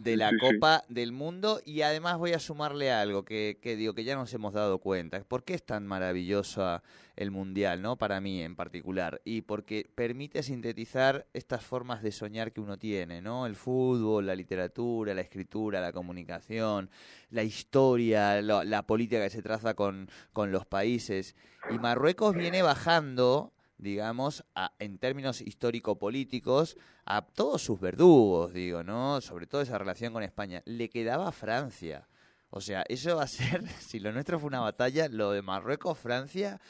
de 0.00 0.16
la 0.16 0.32
Copa 0.40 0.82
del 0.88 1.12
Mundo 1.12 1.60
y 1.64 1.82
además 1.82 2.18
voy 2.18 2.32
a 2.32 2.40
sumarle 2.40 2.90
algo 2.90 3.24
que, 3.24 3.60
que, 3.62 3.76
digo 3.76 3.94
que 3.94 4.02
ya 4.02 4.16
nos 4.16 4.34
hemos 4.34 4.52
dado 4.52 4.80
cuenta. 4.80 5.22
¿Por 5.22 5.44
qué 5.44 5.54
es 5.54 5.64
tan 5.64 5.86
maravilloso 5.86 6.82
el 7.20 7.30
mundial, 7.30 7.82
no? 7.82 7.96
Para 7.96 8.18
mí 8.22 8.40
en 8.40 8.56
particular 8.56 9.20
y 9.26 9.42
porque 9.42 9.90
permite 9.94 10.42
sintetizar 10.42 11.26
estas 11.34 11.62
formas 11.62 12.02
de 12.02 12.12
soñar 12.12 12.50
que 12.50 12.62
uno 12.62 12.78
tiene, 12.78 13.20
¿no? 13.20 13.44
El 13.44 13.56
fútbol, 13.56 14.26
la 14.26 14.34
literatura, 14.34 15.12
la 15.12 15.20
escritura, 15.20 15.82
la 15.82 15.92
comunicación, 15.92 16.88
la 17.28 17.42
historia, 17.42 18.40
la 18.40 18.86
política 18.86 19.22
que 19.22 19.28
se 19.28 19.42
traza 19.42 19.74
con, 19.74 20.08
con 20.32 20.50
los 20.50 20.64
países 20.64 21.36
y 21.70 21.78
Marruecos 21.78 22.34
viene 22.34 22.62
bajando 22.62 23.52
digamos, 23.76 24.44
a, 24.54 24.72
en 24.78 24.98
términos 24.98 25.40
histórico-políticos, 25.40 26.76
a 27.06 27.22
todos 27.22 27.62
sus 27.62 27.80
verdugos, 27.80 28.52
digo, 28.52 28.82
¿no? 28.82 29.22
Sobre 29.22 29.46
todo 29.46 29.62
esa 29.62 29.78
relación 29.78 30.12
con 30.12 30.22
España. 30.22 30.62
Le 30.66 30.90
quedaba 30.90 31.32
Francia. 31.32 32.06
O 32.50 32.60
sea, 32.60 32.84
eso 32.90 33.16
va 33.16 33.22
a 33.22 33.26
ser, 33.26 33.66
si 33.80 33.98
lo 33.98 34.12
nuestro 34.12 34.38
fue 34.38 34.48
una 34.48 34.60
batalla, 34.60 35.08
lo 35.08 35.32
de 35.32 35.40
Marruecos-Francia 35.40 36.60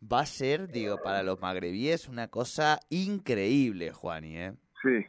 va 0.00 0.20
a 0.20 0.26
ser, 0.26 0.68
digo, 0.68 0.98
para 1.02 1.22
los 1.22 1.40
magrebíes 1.40 2.08
una 2.08 2.28
cosa 2.28 2.78
increíble, 2.90 3.92
Juani, 3.92 4.36
¿eh? 4.38 4.52
Sí. 4.82 5.06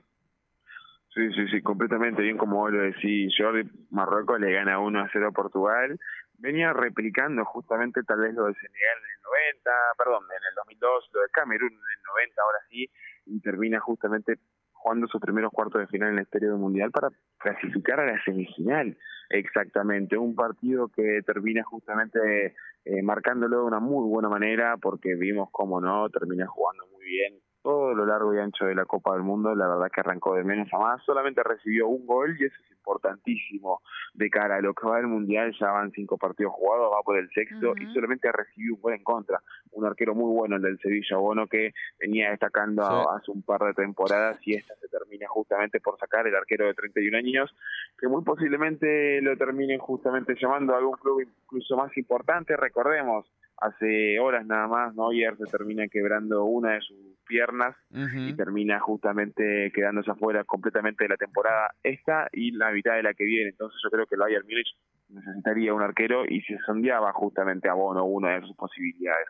Sí, 1.14 1.30
sí, 1.34 1.48
sí, 1.50 1.62
completamente 1.62 2.22
bien 2.22 2.38
como 2.38 2.58
vos 2.58 2.72
lo 2.72 2.82
decís, 2.84 3.34
Jordi, 3.38 3.70
Marruecos 3.90 4.40
le 4.40 4.54
gana 4.54 4.80
1 4.80 5.00
a 5.02 5.10
0 5.12 5.28
a 5.28 5.32
Portugal, 5.32 6.00
venía 6.38 6.72
replicando 6.72 7.44
justamente 7.44 8.02
tal 8.04 8.22
vez 8.22 8.34
lo 8.34 8.46
de 8.46 8.54
Senegal 8.54 8.98
en 8.98 9.12
el 9.16 9.22
90, 9.56 9.72
perdón, 9.98 10.24
en 10.24 10.48
el 10.48 10.56
2002, 10.56 11.10
lo 11.14 11.22
de 11.22 11.30
Camerún 11.32 11.72
en 11.72 11.76
el 11.76 12.04
90, 12.08 12.42
ahora 12.42 12.60
sí, 12.70 12.90
y 13.26 13.42
termina 13.42 13.80
justamente 13.82 14.40
jugando 14.82 15.08
sus 15.08 15.22
primeros 15.22 15.52
cuartos 15.52 15.82
de 15.82 15.88
final 15.88 16.14
en 16.14 16.24
historia 16.24 16.50
del 16.50 16.58
Mundial 16.58 16.92
para 16.92 17.10
clasificar 17.38 18.00
a 18.00 18.06
la 18.06 18.24
semifinal. 18.24 18.98
Exactamente, 19.30 20.18
un 20.18 20.36
partido 20.36 20.90
que 20.90 21.22
termina 21.26 21.64
justamente 21.64 22.56
eh, 22.84 23.02
marcándolo 23.04 23.60
de 23.60 23.64
una 23.66 23.80
muy 23.80 24.10
buena 24.10 24.28
manera 24.28 24.76
porque 24.78 25.16
vimos 25.16 25.50
cómo 25.52 25.80
no, 25.80 26.10
termina 26.10 26.48
jugando 26.48 26.86
muy 26.88 27.06
bien 27.06 27.34
todo 27.62 27.94
lo 27.94 28.06
largo 28.06 28.34
y 28.34 28.40
ancho 28.40 28.66
de 28.66 28.76
la 28.76 28.86
Copa 28.86 29.14
del 29.14 29.24
Mundo, 29.24 29.54
la 29.56 29.68
verdad 29.68 29.92
que 29.94 30.02
arrancó 30.02 30.36
de 30.36 30.44
menos 30.44 30.68
a 30.74 30.80
más, 30.80 31.04
solamente 31.04 31.44
recibió 31.44 31.88
un 31.88 32.06
gol 32.06 32.36
y 32.40 32.46
eso 32.46 32.56
es 32.64 32.72
importantísimo 32.72 33.82
de 34.14 34.30
cara 34.30 34.56
a 34.56 34.62
lo 34.62 34.74
que 34.74 34.88
va 34.88 34.98
del 34.98 35.08
Mundial, 35.08 35.56
ya 35.60 35.72
van 35.72 35.92
cinco 35.92 36.18
partidos 36.18 36.54
jugados, 36.54 36.92
va 36.92 37.02
por 37.04 37.18
el 37.18 37.30
sexto 37.30 37.74
y 37.78 37.86
solamente 37.94 38.28
ha 38.28 38.32
recibido 38.32 38.76
un 38.76 38.82
gol 38.82 38.94
en 38.94 39.04
contra, 39.04 39.40
un 39.72 39.86
arquero 39.86 40.16
muy 40.16 40.34
bueno 40.34 40.56
el 40.56 40.62
del 40.62 40.80
Sevilla, 40.80 41.18
Bono 41.18 41.48
que 41.48 41.74
venía 42.00 42.32
destacando 42.32 42.84
hace 43.12 43.32
un 43.32 43.44
par 43.44 43.62
de 43.62 43.74
temporadas 43.74 44.40
y 44.46 44.56
esta 44.56 44.76
se 44.76 44.88
termina 44.88 45.28
justamente 45.28 45.80
por 45.80 45.98
sacar 46.00 46.28
el 46.28 46.36
arquero 46.36 46.66
de 46.66 46.74
31 46.74 47.18
años, 47.18 47.56
que 47.98 48.08
muy 48.08 48.24
posiblemente 48.24 49.22
lo 49.22 49.38
terminen 49.38 49.80
justamente 49.80 50.36
llamando 50.40 50.74
a 50.74 50.78
algún 50.78 50.98
club 50.98 51.22
incluso 51.22 51.78
más 51.78 51.96
importante, 51.98 52.58
recordemos, 52.58 53.26
hace 53.58 54.20
horas 54.20 54.46
nada 54.46 54.68
más, 54.68 54.96
Neuer 54.96 55.38
se 55.38 55.46
termina 55.46 55.88
quebrando 55.88 56.46
una 56.46 56.74
de 56.74 56.82
sus 56.82 56.98
piernas 57.32 57.78
y 57.90 58.34
termina 58.34 58.78
justamente 58.82 59.72
quedándose 59.74 60.12
afuera 60.12 60.44
completamente 60.44 61.06
de 61.06 61.10
la 61.10 61.16
temporada 61.16 61.74
esta 61.82 62.28
y 62.34 62.52
la 62.52 62.72
mitad 62.72 62.96
de 62.96 63.04
la 63.04 63.14
que 63.14 63.24
viene. 63.24 63.52
Entonces 63.52 63.80
yo 63.82 63.90
creo 63.90 64.06
que 64.06 64.16
el 64.16 64.22
Bayern 64.22 64.46
Múnich 64.46 64.76
necesitaría 65.08 65.74
un 65.74 65.82
arquero 65.82 66.26
y 66.26 66.42
se 66.42 66.58
sondeaba 66.66 67.14
justamente 67.14 67.70
a 67.70 67.74
Bono 67.74 68.04
una 68.04 68.36
de 68.36 68.42
sus 68.42 68.56
posibilidades. 68.58 69.28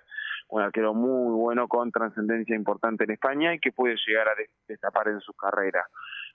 Un 0.49 0.63
arquero 0.63 0.95
muy 0.95 1.35
bueno 1.39 1.67
con 1.67 1.91
trascendencia 1.91 2.55
importante 2.55 3.03
en 3.03 3.11
España 3.11 3.53
y 3.53 3.59
que 3.59 3.71
puede 3.71 3.95
llegar 4.07 4.27
a 4.29 4.33
destapar 4.67 5.09
en 5.09 5.19
su 5.21 5.33
carrera 5.33 5.85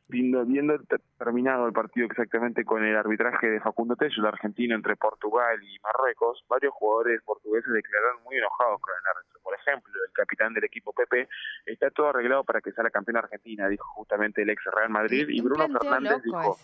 viendo, 0.09 0.45
viendo 0.45 0.79
terminado 1.19 1.67
el 1.67 1.73
partido 1.73 2.07
exactamente 2.07 2.65
con 2.65 2.85
el 2.85 2.97
arbitraje 2.97 3.49
de 3.49 3.61
Facundo 3.61 3.97
Tello, 3.97 4.15
el 4.19 4.27
argentino 4.27 4.75
entre 4.75 4.97
Portugal 4.97 5.59
y 5.63 5.79
Marruecos, 5.81 6.45
varios 6.49 6.73
jugadores 6.75 7.21
portugueses 7.23 7.73
declararon 7.73 8.23
muy 8.25 8.37
enojados 8.37 8.81
con 8.81 8.95
el 8.95 9.17
árbitro. 9.17 9.41
Por 9.43 9.55
ejemplo, 9.55 9.93
el 10.07 10.13
capitán 10.13 10.55
del 10.55 10.65
equipo 10.65 10.93
Pepe 10.93 11.29
está 11.65 11.91
todo 11.91 12.09
arreglado 12.09 12.45
para 12.45 12.61
que 12.61 12.73
sea 12.73 12.85
la 12.85 12.91
campeona 12.91 13.21
argentina, 13.21 13.69
dijo 13.69 13.87
justamente 13.95 14.43
el 14.43 14.51
ex 14.51 14.63
Real 14.65 14.91
Madrid, 14.91 15.29
y 15.29 15.41
Bruno 15.41 15.67
Fernández 15.69 16.23
dijo... 16.23 16.57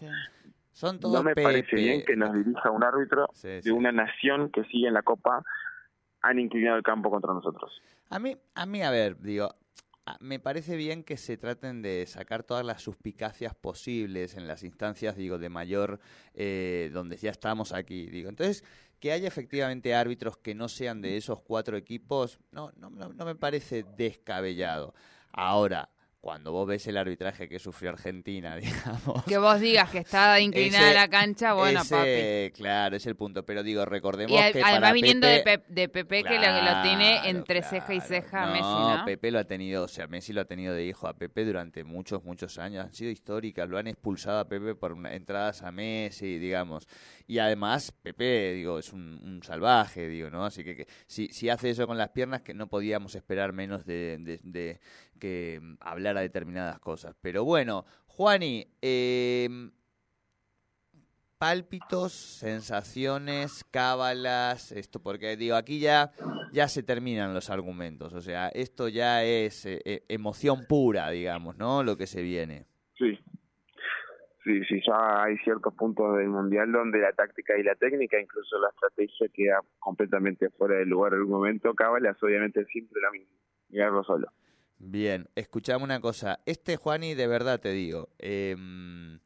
no 1.11 1.23
me 1.23 1.35
parece 1.35 1.77
bien 1.77 2.05
que 2.05 2.17
nos 2.17 2.33
dirija 2.33 2.71
un 2.71 2.85
árbitro 2.85 3.29
de 3.43 3.73
una 3.73 3.93
nación 3.93 4.51
que 4.51 4.65
sigue 4.65 4.89
en 4.89 4.95
la 4.95 5.03
Copa 5.03 5.43
han 6.23 6.39
inclinado 6.39 6.77
el 6.77 6.85
campo 6.85 7.11
contra 7.11 7.35
nosotros. 7.35 7.83
A 8.11 8.19
mí, 8.19 8.37
a 8.55 8.67
mí, 8.67 8.83
a 8.83 8.91
ver, 8.91 9.19
digo, 9.19 9.55
me 10.21 10.39
parece 10.39 10.77
bien 10.77 11.05
que 11.05 11.17
se 11.17 11.37
traten 11.37 11.83
de 11.83 12.07
sacar 12.07 12.43
todas 12.43 12.65
las 12.65 12.83
suspicacias 12.83 13.55
posibles 13.55 14.37
en 14.37 14.49
las 14.49 14.63
instancias, 14.63 15.17
digo, 15.17 15.39
de 15.39 15.49
mayor, 15.49 16.01
eh, 16.35 16.91
donde 16.93 17.17
ya 17.17 17.31
estamos 17.31 17.73
aquí, 17.73 18.07
digo. 18.07 18.29
Entonces, 18.29 18.65
que 18.99 19.13
haya 19.13 19.29
efectivamente 19.29 19.95
árbitros 19.95 20.37
que 20.37 20.55
no 20.55 20.69
sean 20.69 21.03
de 21.03 21.17
esos 21.17 21.41
cuatro 21.43 21.77
equipos, 21.77 22.39
no, 22.51 22.73
no, 22.77 22.91
no 22.91 23.25
me 23.25 23.35
parece 23.35 23.85
descabellado. 23.97 24.95
Ahora, 25.33 25.89
cuando 26.23 26.53
vos 26.53 26.69
ves 26.69 26.87
el 26.87 26.97
arbitraje 26.97 27.49
que 27.49 27.59
sufrió 27.59 27.91
Argentina, 27.91 28.55
digamos. 28.57 29.25
Que 29.25 29.39
vos 29.39 29.59
digas 29.59 29.91
que 29.91 29.99
está 29.99 30.39
inclinada 30.39 30.93
la 30.95 31.09
cancha, 31.09 31.53
bueno, 31.53 31.83
papi. 31.85 32.53
Claro, 32.55 32.95
es 32.95 33.05
el 33.07 33.17
punto. 33.17 33.45
Pero 33.45 33.65
digo, 33.65 33.85
recordemos 33.85 34.41
que. 34.53 34.63
Además, 34.65 34.93
viniendo 34.93 35.27
de, 35.27 35.43
Pepe, 35.43 36.23
que 36.23 36.39
lo, 36.39 36.83
tiene 36.83 37.29
entre 37.29 37.65
ceja 37.65 37.93
y 37.93 38.01
ceja 38.01 38.47
Messi, 38.47 38.63
¿no? 38.63 39.03
Pepe 39.05 39.33
lo 39.33 39.41
ha 39.41 39.45
tenido, 39.45 39.83
o 39.83 39.89
sea, 39.89 40.07
Messi 40.07 40.33
lo 40.33 40.43
ha 40.43 40.45
tenido 40.45 40.73
de 40.75 40.87
hijo 40.87 41.09
a 41.09 41.15
Pepe 41.15 41.45
durante 41.45 41.83
muchos, 41.83 42.23
muchos 42.23 42.57
años. 42.57 42.85
Han 42.85 42.95
sido 42.95 43.11
históricas, 43.11 43.69
lo 43.69 43.77
han 43.77 43.89
expulsado 43.89 44.39
a 44.39 44.49
Pepe 44.49 44.77
por 44.77 44.97
entradas 45.09 45.63
a 45.63 45.73
Messi, 45.73 46.39
digamos. 46.39 46.87
Y 47.27 47.41
además, 47.41 47.91
Pepe, 48.01 48.53
digo, 48.53 48.79
es 48.79 48.93
un, 48.93 49.41
salvaje, 49.43 50.07
digo, 50.07 50.31
¿no? 50.31 50.45
Así 50.45 50.63
que, 50.63 50.87
si, 51.09 51.27
si 51.29 51.49
hace 51.49 51.71
eso 51.71 51.89
con 51.89 51.99
las 51.99 52.11
piernas, 52.11 52.43
que 52.43 52.55
no 52.55 52.69
podíamos 52.69 53.17
esperar 53.17 53.53
menos 53.53 53.85
de, 53.85 54.39
de 54.45 54.79
que 55.23 55.61
hablara 56.13 56.21
determinadas 56.21 56.79
cosas. 56.79 57.17
Pero 57.21 57.45
bueno, 57.45 57.85
Juani, 58.07 58.67
em, 58.81 59.71
pálpitos, 61.39 62.13
sensaciones, 62.13 63.65
cábalas, 63.71 64.73
esto, 64.73 65.03
porque 65.03 65.37
digo, 65.37 65.57
aquí 65.57 65.81
ya, 65.81 66.13
ya 66.53 66.69
se 66.69 66.83
terminan 66.83 67.35
los 67.35 67.51
argumentos, 67.51 68.13
o 68.13 68.21
sea, 68.21 68.49
esto 68.49 68.89
ya 68.89 69.25
es 69.25 69.67
eh, 69.67 69.81
eh, 69.85 70.05
emoción 70.09 70.67
pura, 70.69 71.11
digamos, 71.11 71.57
¿no? 71.57 71.83
Lo 71.83 71.97
que 71.97 72.07
se 72.07 72.23
viene. 72.23 72.67
Sí. 72.97 73.19
Sí, 74.45 74.61
sí, 74.65 74.81
ya 74.85 75.23
hay 75.23 75.37
ciertos 75.39 75.73
puntos 75.75 76.17
del 76.17 76.29
Mundial 76.29 76.73
donde 76.73 76.99
la 76.99 77.13
táctica 77.13 77.57
y 77.57 77.63
la 77.63 77.77
técnica, 77.77 78.21
incluso 78.21 78.59
la 78.59 78.71
estrategia, 78.71 79.29
queda 79.33 79.61
completamente 79.79 80.51
fuera 80.51 80.77
del 80.77 80.89
lugar 80.89 81.13
en 81.13 81.21
algún 81.21 81.35
momento. 81.35 81.73
Cábalas, 81.75 82.21
obviamente, 82.21 82.65
siempre 82.65 83.01
la 83.01 83.13
misma, 83.13 83.37
mirarlo 83.69 84.03
solo. 84.03 84.27
Bien, 84.85 85.29
escuchame 85.37 85.85
una 85.85 86.01
cosa. 86.01 86.41
Este, 86.45 86.77
Juani, 86.77 87.15
de 87.15 87.29
verdad 87.29 87.61
te 87.61 87.71
digo, 87.71 88.09
em, 88.19 89.21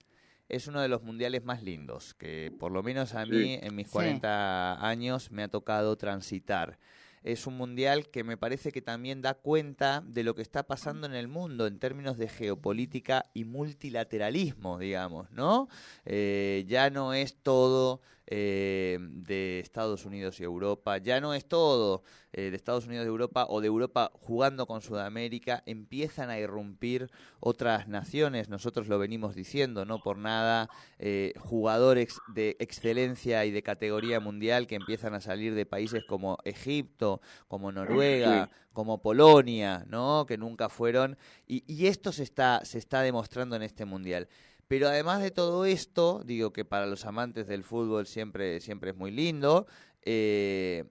es 0.51 0.67
uno 0.67 0.83
de 0.83 0.89
los 0.89 1.03
mundiales 1.03 1.45
más 1.45 1.63
lindos 1.63 2.13
que 2.13 2.53
por 2.59 2.71
lo 2.71 2.83
menos 2.83 3.15
a 3.15 3.25
mí 3.25 3.59
en 3.63 3.75
mis 3.75 3.89
40 3.89 4.87
años 4.87 5.31
me 5.31 5.43
ha 5.43 5.49
tocado 5.49 5.97
transitar. 5.97 6.79
Es 7.23 7.47
un 7.47 7.57
mundial 7.57 8.11
que 8.11 8.23
me 8.23 8.37
parece 8.37 8.71
que 8.71 8.83
también 8.83 9.23
da 9.23 9.33
cuenta 9.33 10.05
de 10.07 10.25
lo 10.25 10.35
que 10.35 10.43
está 10.43 10.67
pasando 10.67 11.07
en 11.07 11.15
el 11.15 11.27
mundo 11.27 11.67
en 11.67 11.79
términos 11.79 12.19
de 12.19 12.29
geopolítica 12.29 13.25
y 13.33 13.45
multilateralismo, 13.45 14.79
digamos, 14.79 15.31
¿no? 15.31 15.69
Eh, 16.05 16.67
ya 16.69 16.91
no 16.91 17.15
es 17.15 17.35
todo 17.35 18.03
eh, 18.29 18.99
de 19.01 19.61
Estados 19.61 20.05
Unidos 20.05 20.41
y 20.41 20.45
Europa. 20.45 20.99
Ya 20.99 21.21
no 21.21 21.33
es 21.33 21.47
todo 21.47 22.03
eh, 22.33 22.51
de 22.51 22.57
Estados 22.57 22.87
Unidos 22.87 23.07
y 23.07 23.09
Europa 23.09 23.47
o 23.49 23.61
de 23.61 23.69
Europa 23.69 24.11
jugando 24.15 24.67
con 24.67 24.83
Sudamérica. 24.83 25.63
Empiezan 25.65 26.31
a 26.31 26.39
irrumpir 26.39 27.09
otras 27.41 27.87
naciones. 27.87 28.49
Nosotros 28.49 28.89
lo 28.89 28.99
venimos 28.99 29.35
diciendo, 29.35 29.85
no 29.85 30.01
por 30.01 30.19
nada. 30.19 30.69
Eh, 30.99 31.35
jugadores 31.39 32.19
de 32.35 32.57
excelencia 32.59 33.45
y 33.45 33.53
de 33.53 33.63
categoría 33.63 34.19
mundial 34.19 34.67
que 34.67 34.75
empiezan 34.75 35.15
a 35.15 35.21
salir 35.21 35.55
de 35.55 35.65
países 35.65 36.05
como 36.05 36.39
Egipto, 36.45 37.21
como 37.47 37.71
Noruega, 37.71 38.51
como 38.73 39.01
Polonia, 39.01 39.87
¿no? 39.89 40.27
Que 40.27 40.37
nunca 40.37 40.69
fueron. 40.69 41.17
Y, 41.47 41.63
y 41.73 41.87
esto 41.87 42.13
se 42.13 42.25
está, 42.25 42.65
se 42.65 42.79
está 42.79 43.03
demostrando 43.03 43.55
en 43.55 43.63
este 43.63 43.85
mundial. 43.85 44.29
Pero 44.69 44.89
además 44.89 45.23
de 45.23 45.31
todo 45.31 45.65
esto, 45.65 46.23
digo 46.25 46.53
que 46.53 46.65
para 46.65 46.87
los 46.87 47.05
amantes 47.05 47.47
del 47.47 47.63
fútbol 47.63 48.07
siempre, 48.07 48.61
siempre 48.61 48.91
es 48.91 48.97
muy 48.97 49.11
lindo. 49.13 49.67
Eh, 50.03 50.85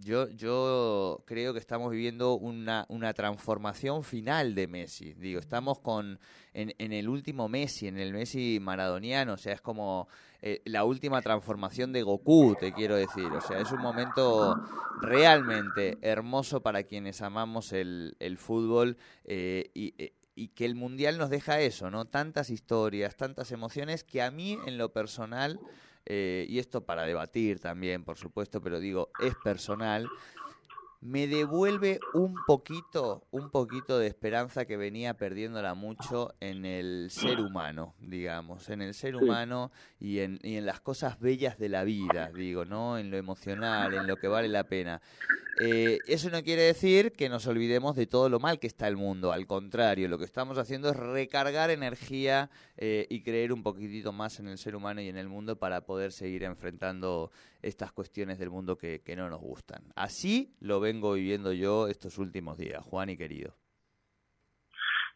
yo, 0.00 0.28
yo 0.30 1.22
creo 1.26 1.52
que 1.52 1.58
estamos 1.58 1.90
viviendo 1.90 2.34
una, 2.34 2.86
una 2.88 3.12
transformación 3.14 4.02
final 4.02 4.54
de 4.54 4.66
Messi. 4.66 5.14
Digo, 5.14 5.38
estamos 5.38 5.78
con 5.78 6.18
en, 6.52 6.92
el 6.92 7.08
último 7.08 7.48
Messi, 7.48 7.86
en 7.86 7.98
el 7.98 8.12
Messi 8.12 8.58
maradoniano. 8.60 9.34
O 9.34 9.36
sea, 9.36 9.52
es 9.52 9.60
como 9.60 10.08
eh, 10.42 10.62
la 10.64 10.84
última 10.84 11.22
transformación 11.22 11.92
de 11.92 12.02
Goku, 12.02 12.56
te 12.58 12.72
quiero 12.72 12.96
decir. 12.96 13.26
O 13.26 13.40
sea, 13.40 13.60
es 13.60 13.70
un 13.70 13.80
momento 13.80 14.56
realmente 15.00 15.98
hermoso 16.02 16.60
para 16.60 16.82
quienes 16.82 17.22
amamos 17.22 17.72
el, 17.72 18.16
el 18.18 18.38
fútbol 18.38 18.96
eh, 19.24 19.70
y, 19.74 19.94
y 20.34 20.48
que 20.48 20.64
el 20.64 20.74
mundial 20.74 21.18
nos 21.18 21.30
deja 21.30 21.60
eso, 21.60 21.90
¿no? 21.90 22.04
Tantas 22.04 22.50
historias, 22.50 23.16
tantas 23.16 23.52
emociones 23.52 24.04
que 24.04 24.22
a 24.22 24.30
mí 24.30 24.58
en 24.66 24.78
lo 24.78 24.92
personal, 24.92 25.60
eh, 26.06 26.46
y 26.48 26.58
esto 26.58 26.84
para 26.84 27.04
debatir 27.04 27.60
también, 27.60 28.04
por 28.04 28.16
supuesto, 28.16 28.60
pero 28.60 28.80
digo, 28.80 29.10
es 29.20 29.34
personal, 29.42 30.08
me 31.04 31.26
devuelve 31.26 32.00
un 32.14 32.34
poquito, 32.46 33.26
un 33.30 33.50
poquito 33.50 33.98
de 33.98 34.06
esperanza 34.06 34.64
que 34.64 34.78
venía 34.78 35.18
perdiéndola 35.18 35.74
mucho 35.74 36.34
en 36.40 36.64
el 36.64 37.10
ser 37.10 37.40
humano, 37.40 37.94
digamos, 38.00 38.70
en 38.70 38.80
el 38.80 38.94
ser 38.94 39.14
humano 39.14 39.70
y 40.00 40.20
en, 40.20 40.38
y 40.42 40.56
en 40.56 40.64
las 40.64 40.80
cosas 40.80 41.20
bellas 41.20 41.58
de 41.58 41.68
la 41.68 41.84
vida, 41.84 42.30
digo, 42.34 42.64
¿no? 42.64 42.96
En 42.96 43.10
lo 43.10 43.18
emocional, 43.18 43.92
en 43.92 44.06
lo 44.06 44.16
que 44.16 44.28
vale 44.28 44.48
la 44.48 44.64
pena. 44.64 45.02
Eh, 45.60 45.98
eso 46.06 46.30
no 46.30 46.42
quiere 46.42 46.62
decir 46.62 47.12
que 47.12 47.28
nos 47.28 47.46
olvidemos 47.46 47.94
de 47.94 48.06
todo 48.06 48.28
lo 48.28 48.40
mal 48.40 48.58
que 48.58 48.66
está 48.66 48.88
el 48.88 48.96
mundo, 48.96 49.32
al 49.32 49.46
contrario, 49.46 50.08
lo 50.08 50.18
que 50.18 50.24
estamos 50.24 50.58
haciendo 50.58 50.90
es 50.90 50.96
recargar 50.96 51.70
energía 51.70 52.50
eh, 52.76 53.06
y 53.08 53.22
creer 53.22 53.52
un 53.52 53.62
poquitito 53.62 54.12
más 54.12 54.40
en 54.40 54.48
el 54.48 54.58
ser 54.58 54.74
humano 54.74 55.00
y 55.00 55.08
en 55.08 55.16
el 55.16 55.28
mundo 55.28 55.56
para 55.56 55.82
poder 55.82 56.12
seguir 56.12 56.42
enfrentando 56.42 57.30
estas 57.62 57.92
cuestiones 57.92 58.38
del 58.38 58.50
mundo 58.50 58.76
que, 58.76 59.00
no 59.16 59.30
nos 59.30 59.40
gustan. 59.40 59.82
Así 59.94 60.56
lo 60.60 60.80
vengo 60.80 61.12
viviendo 61.12 61.52
yo 61.52 61.86
estos 61.86 62.18
últimos 62.18 62.58
días, 62.58 62.82
Juan 62.82 63.10
y 63.10 63.16
querido. 63.16 63.54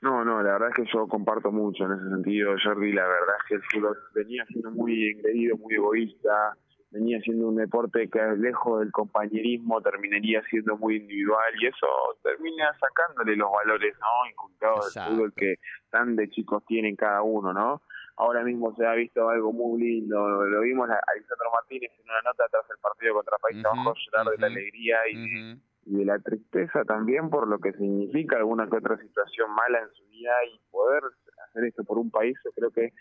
No, 0.01 0.25
no, 0.25 0.41
la 0.41 0.53
verdad 0.53 0.69
es 0.69 0.77
que 0.77 0.93
yo 0.93 1.09
comparto 1.09 1.51
mucho 1.51 1.85
en 1.85 1.95
ese 1.95 2.09
sentido, 2.09 2.55
Jordi. 2.63 2.93
La 2.93 3.09
verdad 3.09 3.35
es 3.41 3.49
que 3.49 3.55
el 3.57 3.63
fútbol 3.65 3.99
venía 4.15 4.47
siendo 4.47 4.71
muy 4.71 5.09
engreído, 5.09 5.57
muy 5.57 5.75
egoísta, 5.75 6.57
venía 6.91 7.21
siendo 7.21 7.49
un 7.49 7.57
deporte 7.57 8.09
que 8.09 8.21
lejos 8.39 8.81
del 8.81 8.91
compañerismo 8.93 9.81
terminaría 9.83 10.43
siendo 10.45 10.77
muy 10.77 10.97
individual 10.97 11.53
y 11.61 11.67
eso 11.67 11.87
termina 12.23 12.75
sacándole 12.79 13.37
los 13.37 13.51
valores 13.51 13.95
no 14.01 14.31
inculcados 14.31 14.95
del 14.95 15.05
fútbol 15.05 15.33
que 15.35 15.57
tan 15.91 16.17
de 16.17 16.31
chicos 16.31 16.65
tienen 16.67 16.97
cada 16.97 17.23
uno, 17.23 17.53
¿no? 17.53 17.83
Ahora 18.17 18.43
mismo 18.43 18.75
se 18.75 18.85
ha 18.85 18.95
visto 18.95 19.29
algo 19.29 19.53
muy 19.53 19.81
lindo, 19.81 20.45
lo 20.45 20.61
vimos 20.63 20.91
a 20.91 20.99
Alexandro 21.15 21.51
Martínez 21.53 21.93
en 21.99 22.05
una 22.05 22.21
nota 22.23 22.45
tras 22.51 22.69
el 22.71 22.79
partido 22.79 23.15
contra 23.15 23.39
País 23.39 23.59
Ujú, 23.59 23.77
Bajo 23.77 23.95
llorar 23.95 24.27
de 24.27 24.39
la 24.39 24.47
alegría 24.49 24.97
y, 25.09 25.61
y 25.87 25.99
de 25.99 26.05
la 26.05 26.19
tristeza 26.19 26.85
también 26.85 27.31
por 27.31 27.47
lo 27.47 27.59
que 27.61 27.73
significa 27.73 28.37
alguna 28.37 28.69
que 28.69 28.77
otra 28.77 28.99
situación 28.99 29.51
mala 29.53 29.81
en 29.81 29.91
su 29.95 30.05
vida 30.09 30.33
y 30.53 30.59
poder 30.71 31.03
hacer 31.49 31.65
esto 31.65 31.85
por 31.85 31.99
un 31.99 32.11
país, 32.11 32.37
yo 32.45 32.51
creo 32.53 32.71
que 32.71 32.93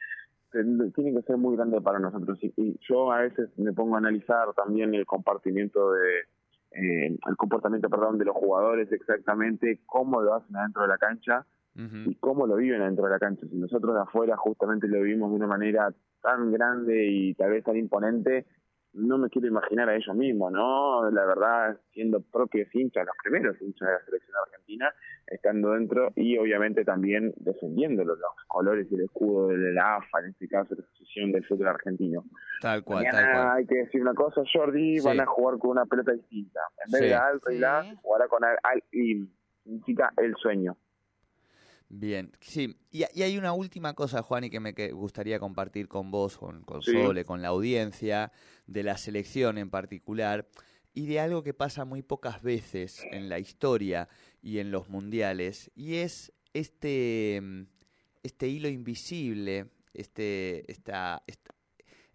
tiene 0.93 1.13
que 1.13 1.21
ser 1.21 1.37
muy 1.37 1.55
grande 1.55 1.81
para 1.81 1.99
nosotros. 1.99 2.37
Y, 2.41 2.53
y 2.57 2.79
yo 2.87 3.11
a 3.11 3.21
veces 3.21 3.49
me 3.57 3.73
pongo 3.73 3.95
a 3.95 3.99
analizar 3.99 4.53
también 4.53 4.93
el 4.93 5.05
compartimiento 5.05 5.91
de, 5.91 6.21
eh, 6.71 7.17
el 7.27 7.37
comportamiento, 7.37 7.89
perdón, 7.89 8.17
de 8.17 8.25
los 8.25 8.35
jugadores 8.35 8.91
exactamente, 8.91 9.81
cómo 9.85 10.21
lo 10.21 10.35
hacen 10.35 10.55
adentro 10.55 10.83
de 10.83 10.87
la 10.87 10.97
cancha 10.97 11.45
y 11.79 12.15
cómo 12.15 12.47
lo 12.47 12.55
viven 12.55 12.81
adentro 12.81 13.05
de 13.05 13.11
la 13.11 13.19
cancha. 13.19 13.45
Si 13.47 13.55
nosotros 13.55 13.93
de 13.93 14.01
afuera 14.01 14.35
justamente 14.35 14.87
lo 14.87 14.99
vivimos 15.01 15.29
de 15.29 15.35
una 15.35 15.45
manera 15.45 15.93
tan 16.23 16.51
grande 16.51 17.05
y 17.05 17.35
tal 17.35 17.51
vez 17.51 17.63
tan 17.63 17.77
imponente, 17.77 18.47
no 18.97 19.17
me 19.17 19.29
quiero 19.29 19.47
imaginar 19.47 19.87
a 19.89 19.95
ellos 19.95 20.15
mismos, 20.15 20.51
¿no? 20.51 21.09
La 21.11 21.25
verdad, 21.25 21.79
siendo 21.93 22.19
propios 22.21 22.67
hinchas, 22.73 23.05
los 23.05 23.15
primeros 23.23 23.61
hinchas 23.61 23.87
de 23.87 23.93
la 23.93 24.05
selección 24.05 24.35
argentina, 24.45 24.93
estando 25.27 25.71
dentro 25.73 26.11
y 26.15 26.37
obviamente 26.37 26.83
también 26.83 27.33
defendiendo 27.37 28.03
los, 28.03 28.17
los 28.17 28.31
colores 28.47 28.87
y 28.91 28.95
el 28.95 29.01
escudo 29.01 29.49
de 29.49 29.73
la 29.73 29.97
AFA, 29.97 30.19
en 30.21 30.29
este 30.31 30.47
caso 30.47 30.75
la 30.75 30.83
Asociación 30.83 31.31
del 31.31 31.45
Fútbol 31.45 31.67
Argentino. 31.67 32.23
Tal 32.61 32.83
cual, 32.83 33.05
tal 33.11 33.31
cual. 33.31 33.57
hay 33.57 33.65
que 33.67 33.75
decir 33.75 34.01
una 34.01 34.13
cosa, 34.13 34.41
Jordi, 34.51 34.97
Sí. 34.99 35.05
van 35.05 35.19
a 35.19 35.25
jugar 35.25 35.57
con 35.59 35.71
una 35.71 35.85
pelota 35.85 36.13
distinta. 36.13 36.59
En 36.85 36.91
vez 36.91 37.01
Sí. 37.01 37.07
de 37.07 37.13
alto 37.15 37.51
y 37.51 37.59
la, 37.59 37.95
jugará 38.01 38.27
con 38.27 38.43
al, 38.43 38.57
al 38.63 38.83
y 38.91 39.27
significa 39.63 40.11
el 40.17 40.33
sueño. 40.35 40.75
Bien, 41.89 42.31
sí. 42.41 42.75
Y, 42.91 43.03
y 43.13 43.23
hay 43.23 43.37
una 43.37 43.53
última 43.53 43.93
cosa, 43.93 44.21
Juan, 44.21 44.43
y 44.43 44.49
que 44.49 44.59
me 44.59 44.73
que- 44.73 44.91
gustaría 44.91 45.39
compartir 45.39 45.87
con 45.87 46.11
vos, 46.11 46.37
con, 46.37 46.63
con 46.63 46.81
Sí. 46.81 46.91
Sole, 46.91 47.23
con 47.23 47.41
la 47.41 47.49
audiencia, 47.49 48.31
de 48.65 48.83
la 48.83 48.97
selección 48.97 49.57
en 49.57 49.69
particular, 49.69 50.47
y 50.93 51.05
de 51.05 51.19
algo 51.19 51.43
que 51.43 51.53
pasa 51.53 51.85
muy 51.85 52.01
pocas 52.01 52.41
veces 52.41 53.07
en 53.11 53.29
la 53.29 53.39
historia 53.39 54.09
y 54.41 54.59
en 54.59 54.71
los 54.71 54.89
mundiales, 54.89 55.71
y 55.75 55.95
es 55.95 56.33
este, 56.53 57.41
este 58.23 58.47
hilo 58.47 58.67
invisible, 58.67 59.67
este, 59.93 60.69
esta, 60.71 61.23
esta, 61.27 61.53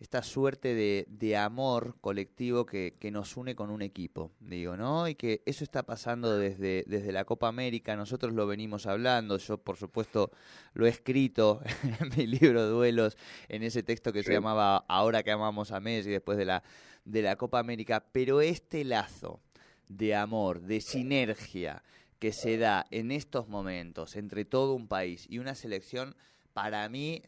esta 0.03 0.25
suerte 0.25 0.75
de, 0.75 1.07
de 1.09 1.37
amor 1.37 1.95
colectivo 2.01 2.67
que, 2.67 2.97
que 2.99 3.13
nos 3.13 3.37
une 3.37 3.55
con 3.55 3.71
un 3.71 3.83
equipo, 3.83 4.33
digo, 4.41 4.77
¿no? 4.77 5.07
Y 5.07 5.15
que 5.15 5.43
eso 5.47 5.63
está 5.63 5.85
pasando 5.85 6.37
desde, 6.37 6.83
desde 6.89 7.13
la 7.13 7.25
Copa 7.25 7.47
América, 7.47 7.95
nosotros 7.95 8.33
lo 8.33 8.49
venimos 8.49 8.87
hablando, 8.87 9.39
yo 9.39 9.59
por 9.59 9.77
supuesto 9.77 10.33
lo 10.75 10.87
he 10.87 10.89
escrito 10.89 11.63
en 12.01 12.09
mi 12.17 12.27
libro 12.27 12.69
Duelos, 12.69 13.17
en 13.49 13.63
ese 13.63 13.85
texto 13.85 14.13
que 14.13 14.25
se 14.25 14.33
llamaba 14.33 14.85
Ahora 14.89 15.23
que 15.23 15.31
amamos 15.31 15.71
a 15.71 15.79
Messi, 15.79 16.11
después 16.11 16.37
de 16.37 16.47
la, 16.47 16.65
de 17.05 17.23
la 17.23 17.37
Copa 17.37 17.61
América, 17.61 18.05
pero 18.11 18.41
este 18.41 18.83
lazo 18.83 19.41
de 19.87 20.17
amor, 20.17 20.63
de 20.63 20.81
sinergia 20.81 21.85
que 22.19 22.33
se 22.33 22.59
da 22.59 22.87
en 22.91 23.13
estos 23.13 23.47
momentos 23.47 24.17
entre 24.17 24.45
todo 24.45 24.75
un 24.75 24.89
país 24.89 25.27
y 25.31 25.39
una 25.39 25.55
selección, 25.55 26.17
para 26.53 26.89
mí 26.89 27.23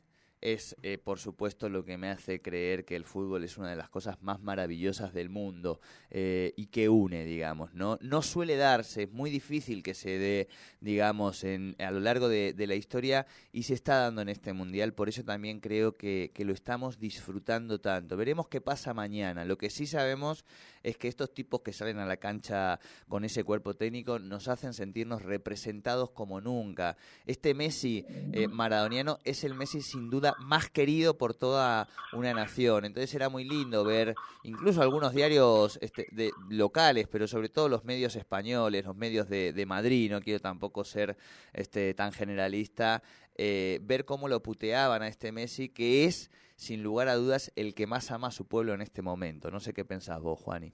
es, 0.45 0.77
eh, 0.83 0.99
por 0.99 1.19
supuesto, 1.19 1.71
lo 1.71 1.87
que 1.87 1.97
me 1.97 2.11
hace 2.11 2.43
creer 2.43 2.85
que 2.85 2.97
el 2.97 3.05
fútbol 3.05 3.45
es 3.45 3.57
una 3.57 3.71
de 3.71 3.77
las 3.77 3.89
cosas 3.89 4.23
más 4.23 4.43
maravillosas 4.43 5.15
del 5.15 5.31
mundo 5.31 5.81
eh, 6.11 6.53
y 6.55 6.67
que 6.67 6.91
une, 6.91 7.25
digamos, 7.25 7.73
¿no? 7.73 7.99
No 8.03 8.21
suele 8.21 8.57
darse, 8.57 9.05
es 9.05 9.11
muy 9.11 9.31
difícil 9.31 9.83
que 9.83 9.95
se 9.95 10.19
dé, 10.19 10.49
digamos, 10.81 11.45
en, 11.45 11.75
a 11.79 11.91
lo 11.91 11.99
largo 11.99 12.29
de, 12.29 12.55
la 12.65 12.75
historia 12.75 13.27
y 13.53 13.65
se 13.65 13.75
está 13.75 14.01
dando 14.01 14.21
en 14.21 14.29
este 14.29 14.53
mundial, 14.53 14.93
por 14.93 15.09
eso 15.09 15.25
también 15.25 15.61
creo 15.61 15.97
que, 15.97 16.31
que 16.35 16.45
lo 16.45 16.53
estamos 16.53 16.99
disfrutando 16.99 17.81
tanto. 17.81 18.17
Veremos 18.17 18.49
qué 18.49 18.61
pasa 18.61 18.93
mañana. 18.93 19.45
Lo 19.47 19.57
que 19.57 19.71
sí 19.71 19.87
sabemos 19.87 20.45
es 20.83 20.99
que 20.99 21.09
estos 21.09 21.33
tipos 21.33 21.63
que 21.63 21.73
salen 21.73 21.99
a 21.99 22.07
la 22.07 22.19
cancha 22.19 22.79
con 23.09 23.25
ese 23.25 23.45
cuerpo 23.45 23.75
técnico 23.75 24.19
nos 24.19 24.49
hacen 24.49 24.75
sentirnos 24.75 25.23
representados 25.23 26.11
como 26.11 26.41
nunca. 26.41 26.97
Este 27.27 27.55
Messi 27.55 28.05
eh, 28.09 28.47
maradoniano 28.47 29.19
es 29.25 29.45
el 29.45 29.55
Messi 29.55 29.81
sin 29.81 30.11
duda 30.11 30.34
más 30.39 30.71
querido 30.71 31.17
por 31.17 31.35
toda 31.35 31.89
una 32.13 32.33
nación. 32.33 32.85
Entonces 32.85 33.15
era 33.15 33.29
muy 33.29 33.45
lindo 33.45 33.85
ver 33.85 34.15
incluso 34.43 34.83
algunos 34.83 35.13
diarios 35.13 35.79
este, 35.81 36.07
de, 36.13 36.31
locales, 36.49 37.09
pero 37.09 37.27
sobre 37.27 37.49
todo 37.49 37.69
los 37.69 37.85
medios 37.85 38.17
españoles, 38.17 38.85
los 38.85 38.97
medios 38.97 39.29
de, 39.29 39.53
de 39.53 39.67
Madrid, 39.67 40.11
no 40.11 40.21
quiero 40.21 40.41
tampoco 40.41 40.85
ser 40.85 41.17
este, 41.53 41.95
tan 41.95 42.13
generalista, 42.13 43.03
eh, 43.37 43.81
ver 43.83 44.05
cómo 44.05 44.29
lo 44.29 44.43
puteaban 44.43 45.03
a 45.03 45.09
este 45.09 45.33
Messi, 45.33 45.69
que 45.69 46.05
es 46.05 46.31
sin 46.57 46.83
lugar 46.83 47.09
a 47.09 47.15
dudas 47.15 47.53
el 47.57 47.75
que 47.75 47.87
más 47.87 48.11
ama 48.13 48.29
a 48.29 48.31
su 48.31 48.47
pueblo 48.47 48.75
en 48.75 48.81
este 48.81 49.03
momento. 49.03 49.51
No 49.51 49.61
sé 49.61 49.75
qué 49.75 49.85
pensás 49.85 50.21
vos, 50.21 50.41
Juani. 50.41 50.73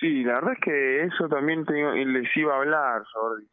Sí, 0.00 0.24
la 0.24 0.34
verdad 0.34 0.54
es 0.54 0.60
que 0.64 1.04
eso 1.04 1.28
también 1.28 1.64
te, 1.64 1.74
les 1.74 2.36
iba 2.36 2.54
a 2.54 2.58
hablar, 2.58 3.04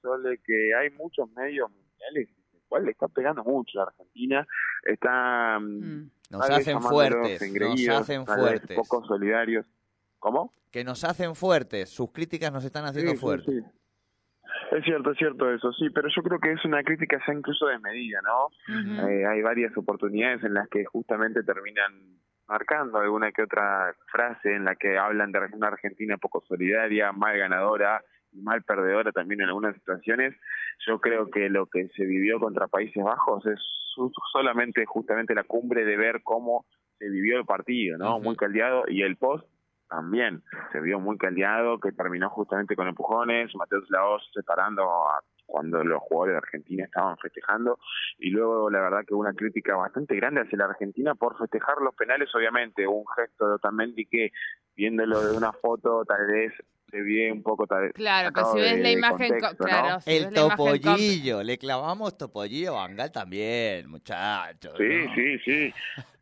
Jordi 0.02 0.38
que 0.44 0.74
hay 0.74 0.90
muchos 0.92 1.30
medios 1.34 1.70
mundiales, 1.70 2.30
cual 2.70 2.86
le 2.86 2.92
está 2.92 3.08
pegando 3.10 3.44
mucho 3.44 3.82
a 3.82 3.86
la 3.86 3.90
Argentina, 3.92 4.48
está 4.84 5.60
mm, 5.60 5.80
Mm. 5.80 6.12
Nos 6.32 6.50
hacen 6.50 6.80
fuertes, 6.82 7.42
nos 7.60 7.90
hacen 7.90 8.26
fuertes. 8.26 8.78
poco 8.78 9.04
solidarios. 9.06 9.66
¿Cómo? 10.20 10.54
Que 10.72 10.84
nos 10.84 11.04
hacen 11.04 11.34
fuertes, 11.34 11.90
sus 11.90 12.12
críticas 12.12 12.52
nos 12.54 12.64
están 12.64 12.86
haciendo 12.86 13.12
Sí, 13.12 13.18
sí, 13.18 13.22
fuertes. 13.22 13.64
sí. 13.64 13.80
Es 14.72 14.84
cierto, 14.84 15.12
es 15.12 15.18
cierto 15.18 15.52
eso, 15.52 15.72
sí, 15.74 15.90
pero 15.90 16.08
yo 16.16 16.22
creo 16.22 16.40
que 16.40 16.52
es 16.52 16.64
una 16.66 16.84
crítica 16.84 17.20
ya 17.26 17.34
incluso 17.34 17.66
desmedida, 17.68 18.20
¿no? 18.22 19.08
Eh, 19.10 19.26
hay 19.26 19.42
varias 19.42 19.76
oportunidades 19.76 20.44
en 20.44 20.54
las 20.54 20.68
que 20.70 20.86
justamente 20.86 21.42
terminan 21.44 22.20
marcando 22.48 23.00
alguna 23.00 23.32
que 23.32 23.42
otra 23.44 23.96
frase 24.12 24.54
en 24.56 24.66
la 24.66 24.76
que 24.76 24.98
hablan 24.98 25.32
de 25.32 25.40
una 25.54 25.68
Argentina 25.68 26.18
poco 26.18 26.44
solidaria, 26.48 27.12
mal 27.12 27.38
ganadora 27.38 28.04
mal 28.34 28.64
perdedora 28.64 29.12
también 29.12 29.42
en 29.42 29.48
algunas 29.48 29.76
situaciones. 29.76 30.36
Yo 30.88 31.00
creo 31.00 31.30
que 31.30 31.50
lo 31.50 31.66
que 31.68 31.88
se 31.90 32.06
vivió 32.06 32.40
contra 32.40 32.68
Países 32.68 33.04
Bajos 33.04 33.46
es 33.46 33.60
solamente 34.32 34.86
justamente 34.86 35.36
la 35.36 35.44
cumbre 35.44 35.84
de 35.86 35.98
ver 35.98 36.22
cómo 36.24 36.66
se 36.98 37.10
vivió 37.10 37.38
el 37.38 37.46
partido, 37.46 37.98
¿no? 37.98 38.20
Muy 38.20 38.36
caldeado 38.36 38.84
y 38.88 39.02
el 39.02 39.18
post 39.18 39.46
también 39.90 40.44
se 40.72 40.80
vio 40.80 41.00
muy 41.00 41.18
caldeado, 41.18 41.80
que 41.80 41.92
terminó 41.92 42.30
justamente 42.30 42.76
con 42.76 42.88
empujones, 42.88 43.54
Mateus 43.56 43.90
Laos 43.90 44.30
separando 44.34 44.84
a 44.84 45.22
cuando 45.48 45.84
los 45.84 46.00
jugadores 46.04 46.34
de 46.34 46.38
Argentina 46.38 46.84
estaban 46.86 47.18
festejando 47.18 47.80
y 48.20 48.30
luego 48.30 48.70
la 48.70 48.82
verdad 48.82 49.04
que 49.06 49.16
hubo 49.16 49.22
una 49.22 49.34
crítica 49.34 49.76
bastante 49.76 50.16
grande 50.16 50.42
hacia 50.42 50.60
la 50.60 50.66
Argentina 50.66 51.16
por 51.16 51.40
festejar 51.40 51.82
los 51.82 51.96
penales 51.96 52.30
obviamente 52.36 52.86
un 52.86 53.04
gesto 53.16 53.48
de 53.48 53.56
Otamendi 53.56 54.06
que 54.06 54.32
viéndolo 54.76 55.20
de 55.22 55.36
una 55.36 55.52
foto 55.52 56.06
tal 56.06 56.28
vez 56.28 56.54
se 56.90 57.32
un 57.32 57.44
poco 57.44 57.68
tal 57.68 57.92
claro 57.94 58.32
que 58.32 58.44
si 58.46 58.58
ves 58.60 58.80
la 58.80 58.92
imagen 58.92 59.34
claro, 59.58 60.00
el 60.06 60.34
topollillo 60.34 61.44
le 61.44 61.58
clavamos 61.58 62.18
topollillo 62.18 62.78
a 62.78 62.88
Bangal 62.88 63.12
también 63.12 63.90
muchachos 63.90 64.74
sí 64.78 65.06
sí 65.16 65.40
sí 65.46 65.74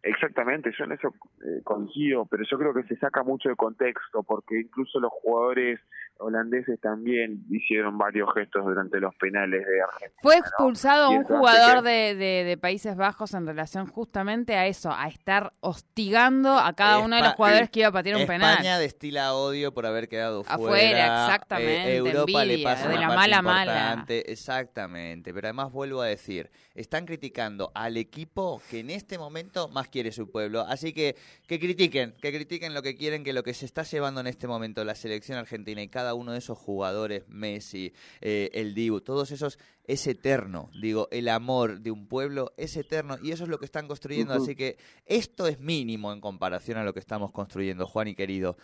Exactamente, 0.08 0.72
yo 0.78 0.86
en 0.86 0.94
eso 0.94 1.14
eh, 1.44 1.62
coincido, 1.64 2.26
pero 2.26 2.44
yo 2.50 2.58
creo 2.58 2.74
que 2.74 2.84
se 2.84 2.96
saca 2.98 3.24
mucho 3.24 3.50
de 3.50 3.56
contexto, 3.56 4.24
porque 4.24 4.62
incluso 4.62 5.00
los 5.00 5.12
jugadores 5.12 5.80
holandeses 6.20 6.80
también 6.80 7.44
hicieron 7.50 7.98
varios 7.98 8.34
gestos 8.34 8.66
durante 8.66 9.00
los 9.00 9.14
penales 9.16 9.66
de 9.66 9.82
Argentina. 9.82 10.22
Fue 10.22 10.38
expulsado 10.38 11.12
un 11.12 11.24
jugador 11.24 11.84
de, 11.84 12.16
de, 12.16 12.58
Países 12.58 12.96
Bajos 12.96 13.34
en 13.34 13.46
relación 13.46 13.86
justamente 13.88 14.56
a 14.56 14.66
eso, 14.66 14.92
a 14.92 15.08
estar 15.08 15.54
hostigando 15.60 16.58
a 16.58 16.74
cada 16.74 17.00
uno 17.00 17.18
de 17.18 17.22
los 17.22 17.34
jugadores 17.34 17.70
que 17.70 17.82
iba 17.82 17.90
a 17.90 17.92
patear 17.92 18.18
un 18.18 18.26
penal. 18.26 18.54
España 18.54 18.80
destila 18.80 19.34
odio 19.34 19.74
por 19.74 19.86
haber 19.86 20.08
quedado 20.08 20.44
fuera. 20.44 20.56
Afuera, 20.56 21.26
exactamente. 21.26 21.94
Eh, 21.94 21.98
Europa 21.98 22.46
le 22.46 22.64
pasa 22.64 22.90
de 22.90 22.98
la 22.98 23.10
mala 23.10 23.42
mala. 23.42 24.06
Exactamente, 24.08 25.34
pero 25.34 25.48
además 25.48 25.72
vuelvo 25.72 26.02
a 26.02 26.08
decir, 26.08 26.50
están 26.74 27.06
criticando 27.06 27.72
al 27.76 27.98
equipo 27.98 28.62
que 28.70 28.80
en 28.80 28.90
este 28.90 29.18
momento 29.18 29.68
más 29.70 29.90
quiere 29.98 30.12
su 30.12 30.30
pueblo. 30.30 30.62
Así 30.62 30.94
que 30.94 31.16
que 31.48 31.60
critiquen, 31.60 32.14
que 32.22 32.32
critiquen 32.32 32.76
lo 32.76 32.84
que 32.84 32.96
quieren, 32.96 33.24
que 33.24 33.34
lo 33.34 33.42
que 33.42 33.56
se 33.56 33.66
está 33.66 33.82
llevando 33.82 34.22
en 34.22 34.28
este 34.28 34.48
momento 34.48 34.84
la 34.84 34.94
selección 34.94 35.40
argentina 35.40 35.82
y 35.82 35.88
cada 35.88 36.14
uno 36.14 36.34
de 36.34 36.38
esos 36.38 36.56
jugadores, 36.56 37.24
Messi, 37.28 37.94
eh, 38.22 38.52
el 38.54 38.76
Dibu, 38.76 39.02
todos 39.02 39.32
esos, 39.32 39.58
es 39.86 40.06
eterno. 40.06 40.70
Digo, 40.80 41.08
el 41.10 41.28
amor 41.30 41.80
de 41.80 41.90
un 41.90 42.08
pueblo 42.08 42.54
es 42.58 42.78
eterno 42.78 43.18
y 43.24 43.32
eso 43.32 43.46
es 43.46 43.50
lo 43.50 43.58
que 43.58 43.66
están 43.66 43.88
construyendo. 43.88 44.36
Así 44.36 44.56
que 44.56 44.78
esto 45.08 45.48
es 45.48 45.60
mínimo 45.60 46.14
en 46.14 46.22
comparación 46.22 46.78
a 46.78 46.84
lo 46.84 46.94
que 46.94 47.00
estamos 47.00 47.32
construyendo, 47.32 47.88
Juan 47.88 48.10
y 48.10 48.14
querido. 48.14 48.56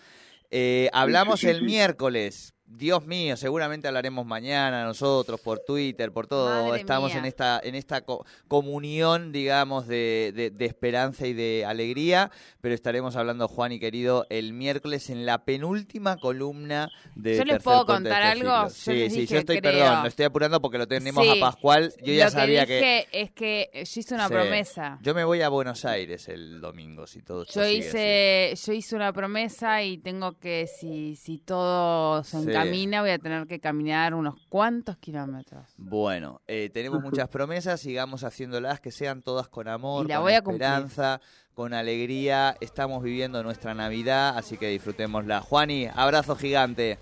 Eh, 0.52 0.88
hablamos 0.94 1.44
el 1.46 1.64
miércoles 1.64 2.54
Dios 2.66 3.06
mío, 3.06 3.38
seguramente 3.38 3.88
hablaremos 3.88 4.26
mañana 4.26 4.84
nosotros 4.84 5.40
por 5.42 5.60
Twitter, 5.60 6.12
por 6.12 6.28
todo. 6.28 6.76
Estamos 6.76 7.14
en 7.14 7.26
esta 7.26 7.60
en 7.64 7.76
esta 7.76 8.04
comunión, 8.48 9.32
digamos, 9.32 9.86
de, 9.88 10.52
de, 10.56 10.66
esperanza 10.66 11.28
y 11.28 11.34
de 11.34 11.66
alegría, 11.68 12.32
pero 12.62 12.74
estaremos 12.74 13.16
hablando, 13.16 13.48
Juan 13.48 13.74
y 13.74 13.80
querido, 13.80 14.26
el 14.30 14.54
miércoles 14.54 15.10
en 15.10 15.26
la 15.26 15.44
penúltima 15.44 16.18
columna 16.18 16.90
de. 17.16 17.38
Yo 17.38 17.44
les 17.44 17.62
puedo 17.62 17.86
contar 17.86 18.24
algo. 18.24 18.70
sí, 18.70 19.10
sí, 19.10 19.28
yo 19.28 19.40
estoy, 19.40 19.60
perdón, 19.62 20.02
lo 20.02 20.08
estoy 20.08 20.26
apurando 20.26 20.62
porque 20.62 20.78
lo 20.78 20.88
tenemos 20.88 21.28
a 21.28 21.40
Pascual. 21.40 21.94
Yo 22.02 22.14
ya 22.14 22.30
sabía 22.30 22.66
que, 22.66 23.08
es 23.12 23.32
que 23.32 23.70
yo 23.74 24.00
hice 24.00 24.16
una 24.16 24.30
promesa. 24.30 25.00
Yo 25.02 25.14
me 25.14 25.26
voy 25.26 25.42
a 25.42 25.50
Buenos 25.50 25.84
Aires 25.86 26.28
el 26.30 26.62
domingo, 26.62 27.08
si 27.08 27.22
todo. 27.22 27.46
Yo 27.46 27.68
hice, 27.68 28.54
yo 28.66 28.74
hice 28.74 28.96
una 28.96 29.12
promesa 29.12 29.84
y 29.84 29.98
tengo 29.98 30.40
que 30.40 30.68
si 30.68 31.16
si 31.16 31.38
todo 31.38 32.24
se 32.24 32.53
camina, 32.54 33.02
voy 33.02 33.12
a 33.12 33.20
tener 33.20 33.48
que 33.48 33.60
caminar 33.60 34.14
unos 34.14 34.36
cuantos 34.50 34.98
kilómetros. 34.98 35.74
Bueno, 35.78 36.42
eh, 36.48 36.70
tenemos 36.74 37.02
muchas 37.02 37.28
promesas, 37.30 37.82
sigamos 37.82 38.24
haciéndolas, 38.24 38.80
que 38.80 38.92
sean 38.92 39.22
todas 39.22 39.48
con 39.48 39.68
amor, 39.68 40.08
con 40.08 40.30
esperanza, 40.30 41.20
con 41.54 41.74
alegría. 41.74 42.56
Estamos 42.62 43.04
viviendo 43.04 43.44
nuestra 43.44 43.74
Navidad, 43.74 44.38
así 44.38 44.58
que 44.58 44.68
disfrutémosla. 44.70 45.42
Juani, 45.42 45.88
abrazo 45.94 46.36
gigante. 46.36 46.98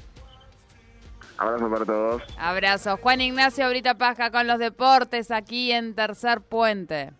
Abrazo 1.38 1.70
para 1.72 1.86
todos. 1.86 2.24
Abrazo. 2.38 2.98
Juan 2.98 3.22
Ignacio 3.22 3.68
Brita 3.68 3.96
Pasca 3.96 4.30
con 4.30 4.46
los 4.46 4.60
deportes 4.60 5.32
aquí 5.32 5.72
en 5.72 5.96
Tercer 5.96 6.42
Puente. 6.42 7.14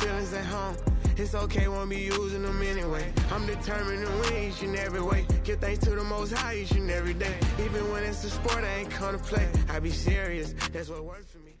Feelings 0.00 0.32
at 0.32 0.44
home. 0.44 0.76
It's 1.16 1.34
okay, 1.34 1.68
won't 1.68 1.90
be 1.90 2.00
using 2.00 2.42
them 2.42 2.62
anyway. 2.62 3.12
I'm 3.30 3.46
determined 3.46 4.06
to 4.06 4.12
win 4.20 4.48
each 4.48 4.62
and 4.62 4.76
every 4.76 5.02
way. 5.02 5.26
Give 5.44 5.58
thanks 5.58 5.84
to 5.84 5.90
the 5.90 6.04
most 6.04 6.32
high 6.32 6.56
each 6.62 6.72
and 6.72 6.90
every 6.90 7.14
day. 7.14 7.36
Even 7.64 7.82
when 7.92 8.02
it's 8.04 8.24
a 8.24 8.30
sport, 8.30 8.64
I 8.64 8.80
ain't 8.80 8.98
gonna 8.98 9.18
play. 9.18 9.46
I 9.68 9.80
be 9.80 9.90
serious, 9.90 10.54
that's 10.72 10.88
what 10.88 11.04
works 11.04 11.30
for 11.32 11.38
me. 11.38 11.52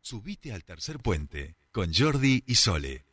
Subite 0.00 0.52
al 0.52 0.64
tercer 0.64 0.98
puente 0.98 1.54
con 1.70 1.92
Jordi 1.92 2.42
y 2.46 2.54
Sole. 2.56 3.11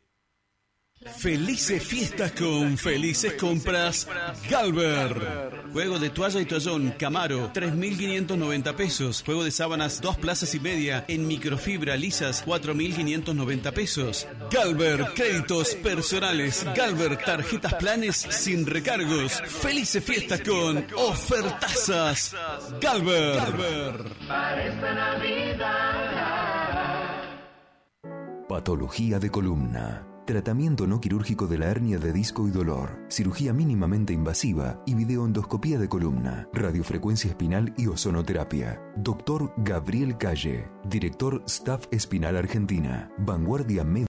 Felices 1.17 1.83
fiestas 1.83 2.31
con 2.31 2.77
felices 2.77 3.33
compras 3.33 4.07
Galver. 4.49 5.69
Juego 5.73 5.99
de 5.99 6.09
toalla 6.09 6.41
y 6.41 6.45
toallón 6.45 6.93
Camaro 6.97 7.51
3.590 7.53 8.75
pesos. 8.75 9.23
Juego 9.25 9.43
de 9.43 9.51
sábanas 9.51 10.01
dos 10.01 10.17
plazas 10.17 10.53
y 10.55 10.59
media 10.59 11.05
en 11.07 11.27
microfibra 11.27 11.95
lisas 11.95 12.45
4.590 12.45 13.73
pesos. 13.73 14.27
Galver 14.51 15.05
créditos 15.15 15.75
personales. 15.75 16.65
Galver 16.75 17.17
tarjetas 17.17 17.73
planes 17.75 18.15
sin 18.17 18.65
recargos. 18.65 19.41
Felices 19.41 20.03
fiestas 20.03 20.41
con 20.41 20.85
ofertazas. 20.95 22.35
Galver. 22.81 24.03
Patología 28.47 29.19
de 29.19 29.29
columna 29.29 30.08
Tratamiento 30.29 30.85
no 30.85 31.01
quirúrgico 31.01 31.47
de 31.47 31.57
la 31.57 31.71
hernia 31.71 31.97
de 31.97 32.13
disco 32.13 32.47
y 32.47 32.51
dolor. 32.51 33.03
Cirugía 33.09 33.51
mínimamente 33.51 34.13
invasiva 34.13 34.79
y 34.85 34.93
videoendoscopía 34.93 35.79
de 35.79 35.89
columna. 35.89 36.47
Radiofrecuencia 36.53 37.31
espinal 37.31 37.73
y 37.77 37.87
ozonoterapia. 37.87 38.79
Doctor 38.95 39.51
Gabriel 39.57 40.19
Calle. 40.19 40.69
Director 40.87 41.41
Staff 41.47 41.87
Espinal 41.89 42.37
Argentina. 42.37 43.09
Vanguardia 43.17 43.83
Médica. 43.83 43.97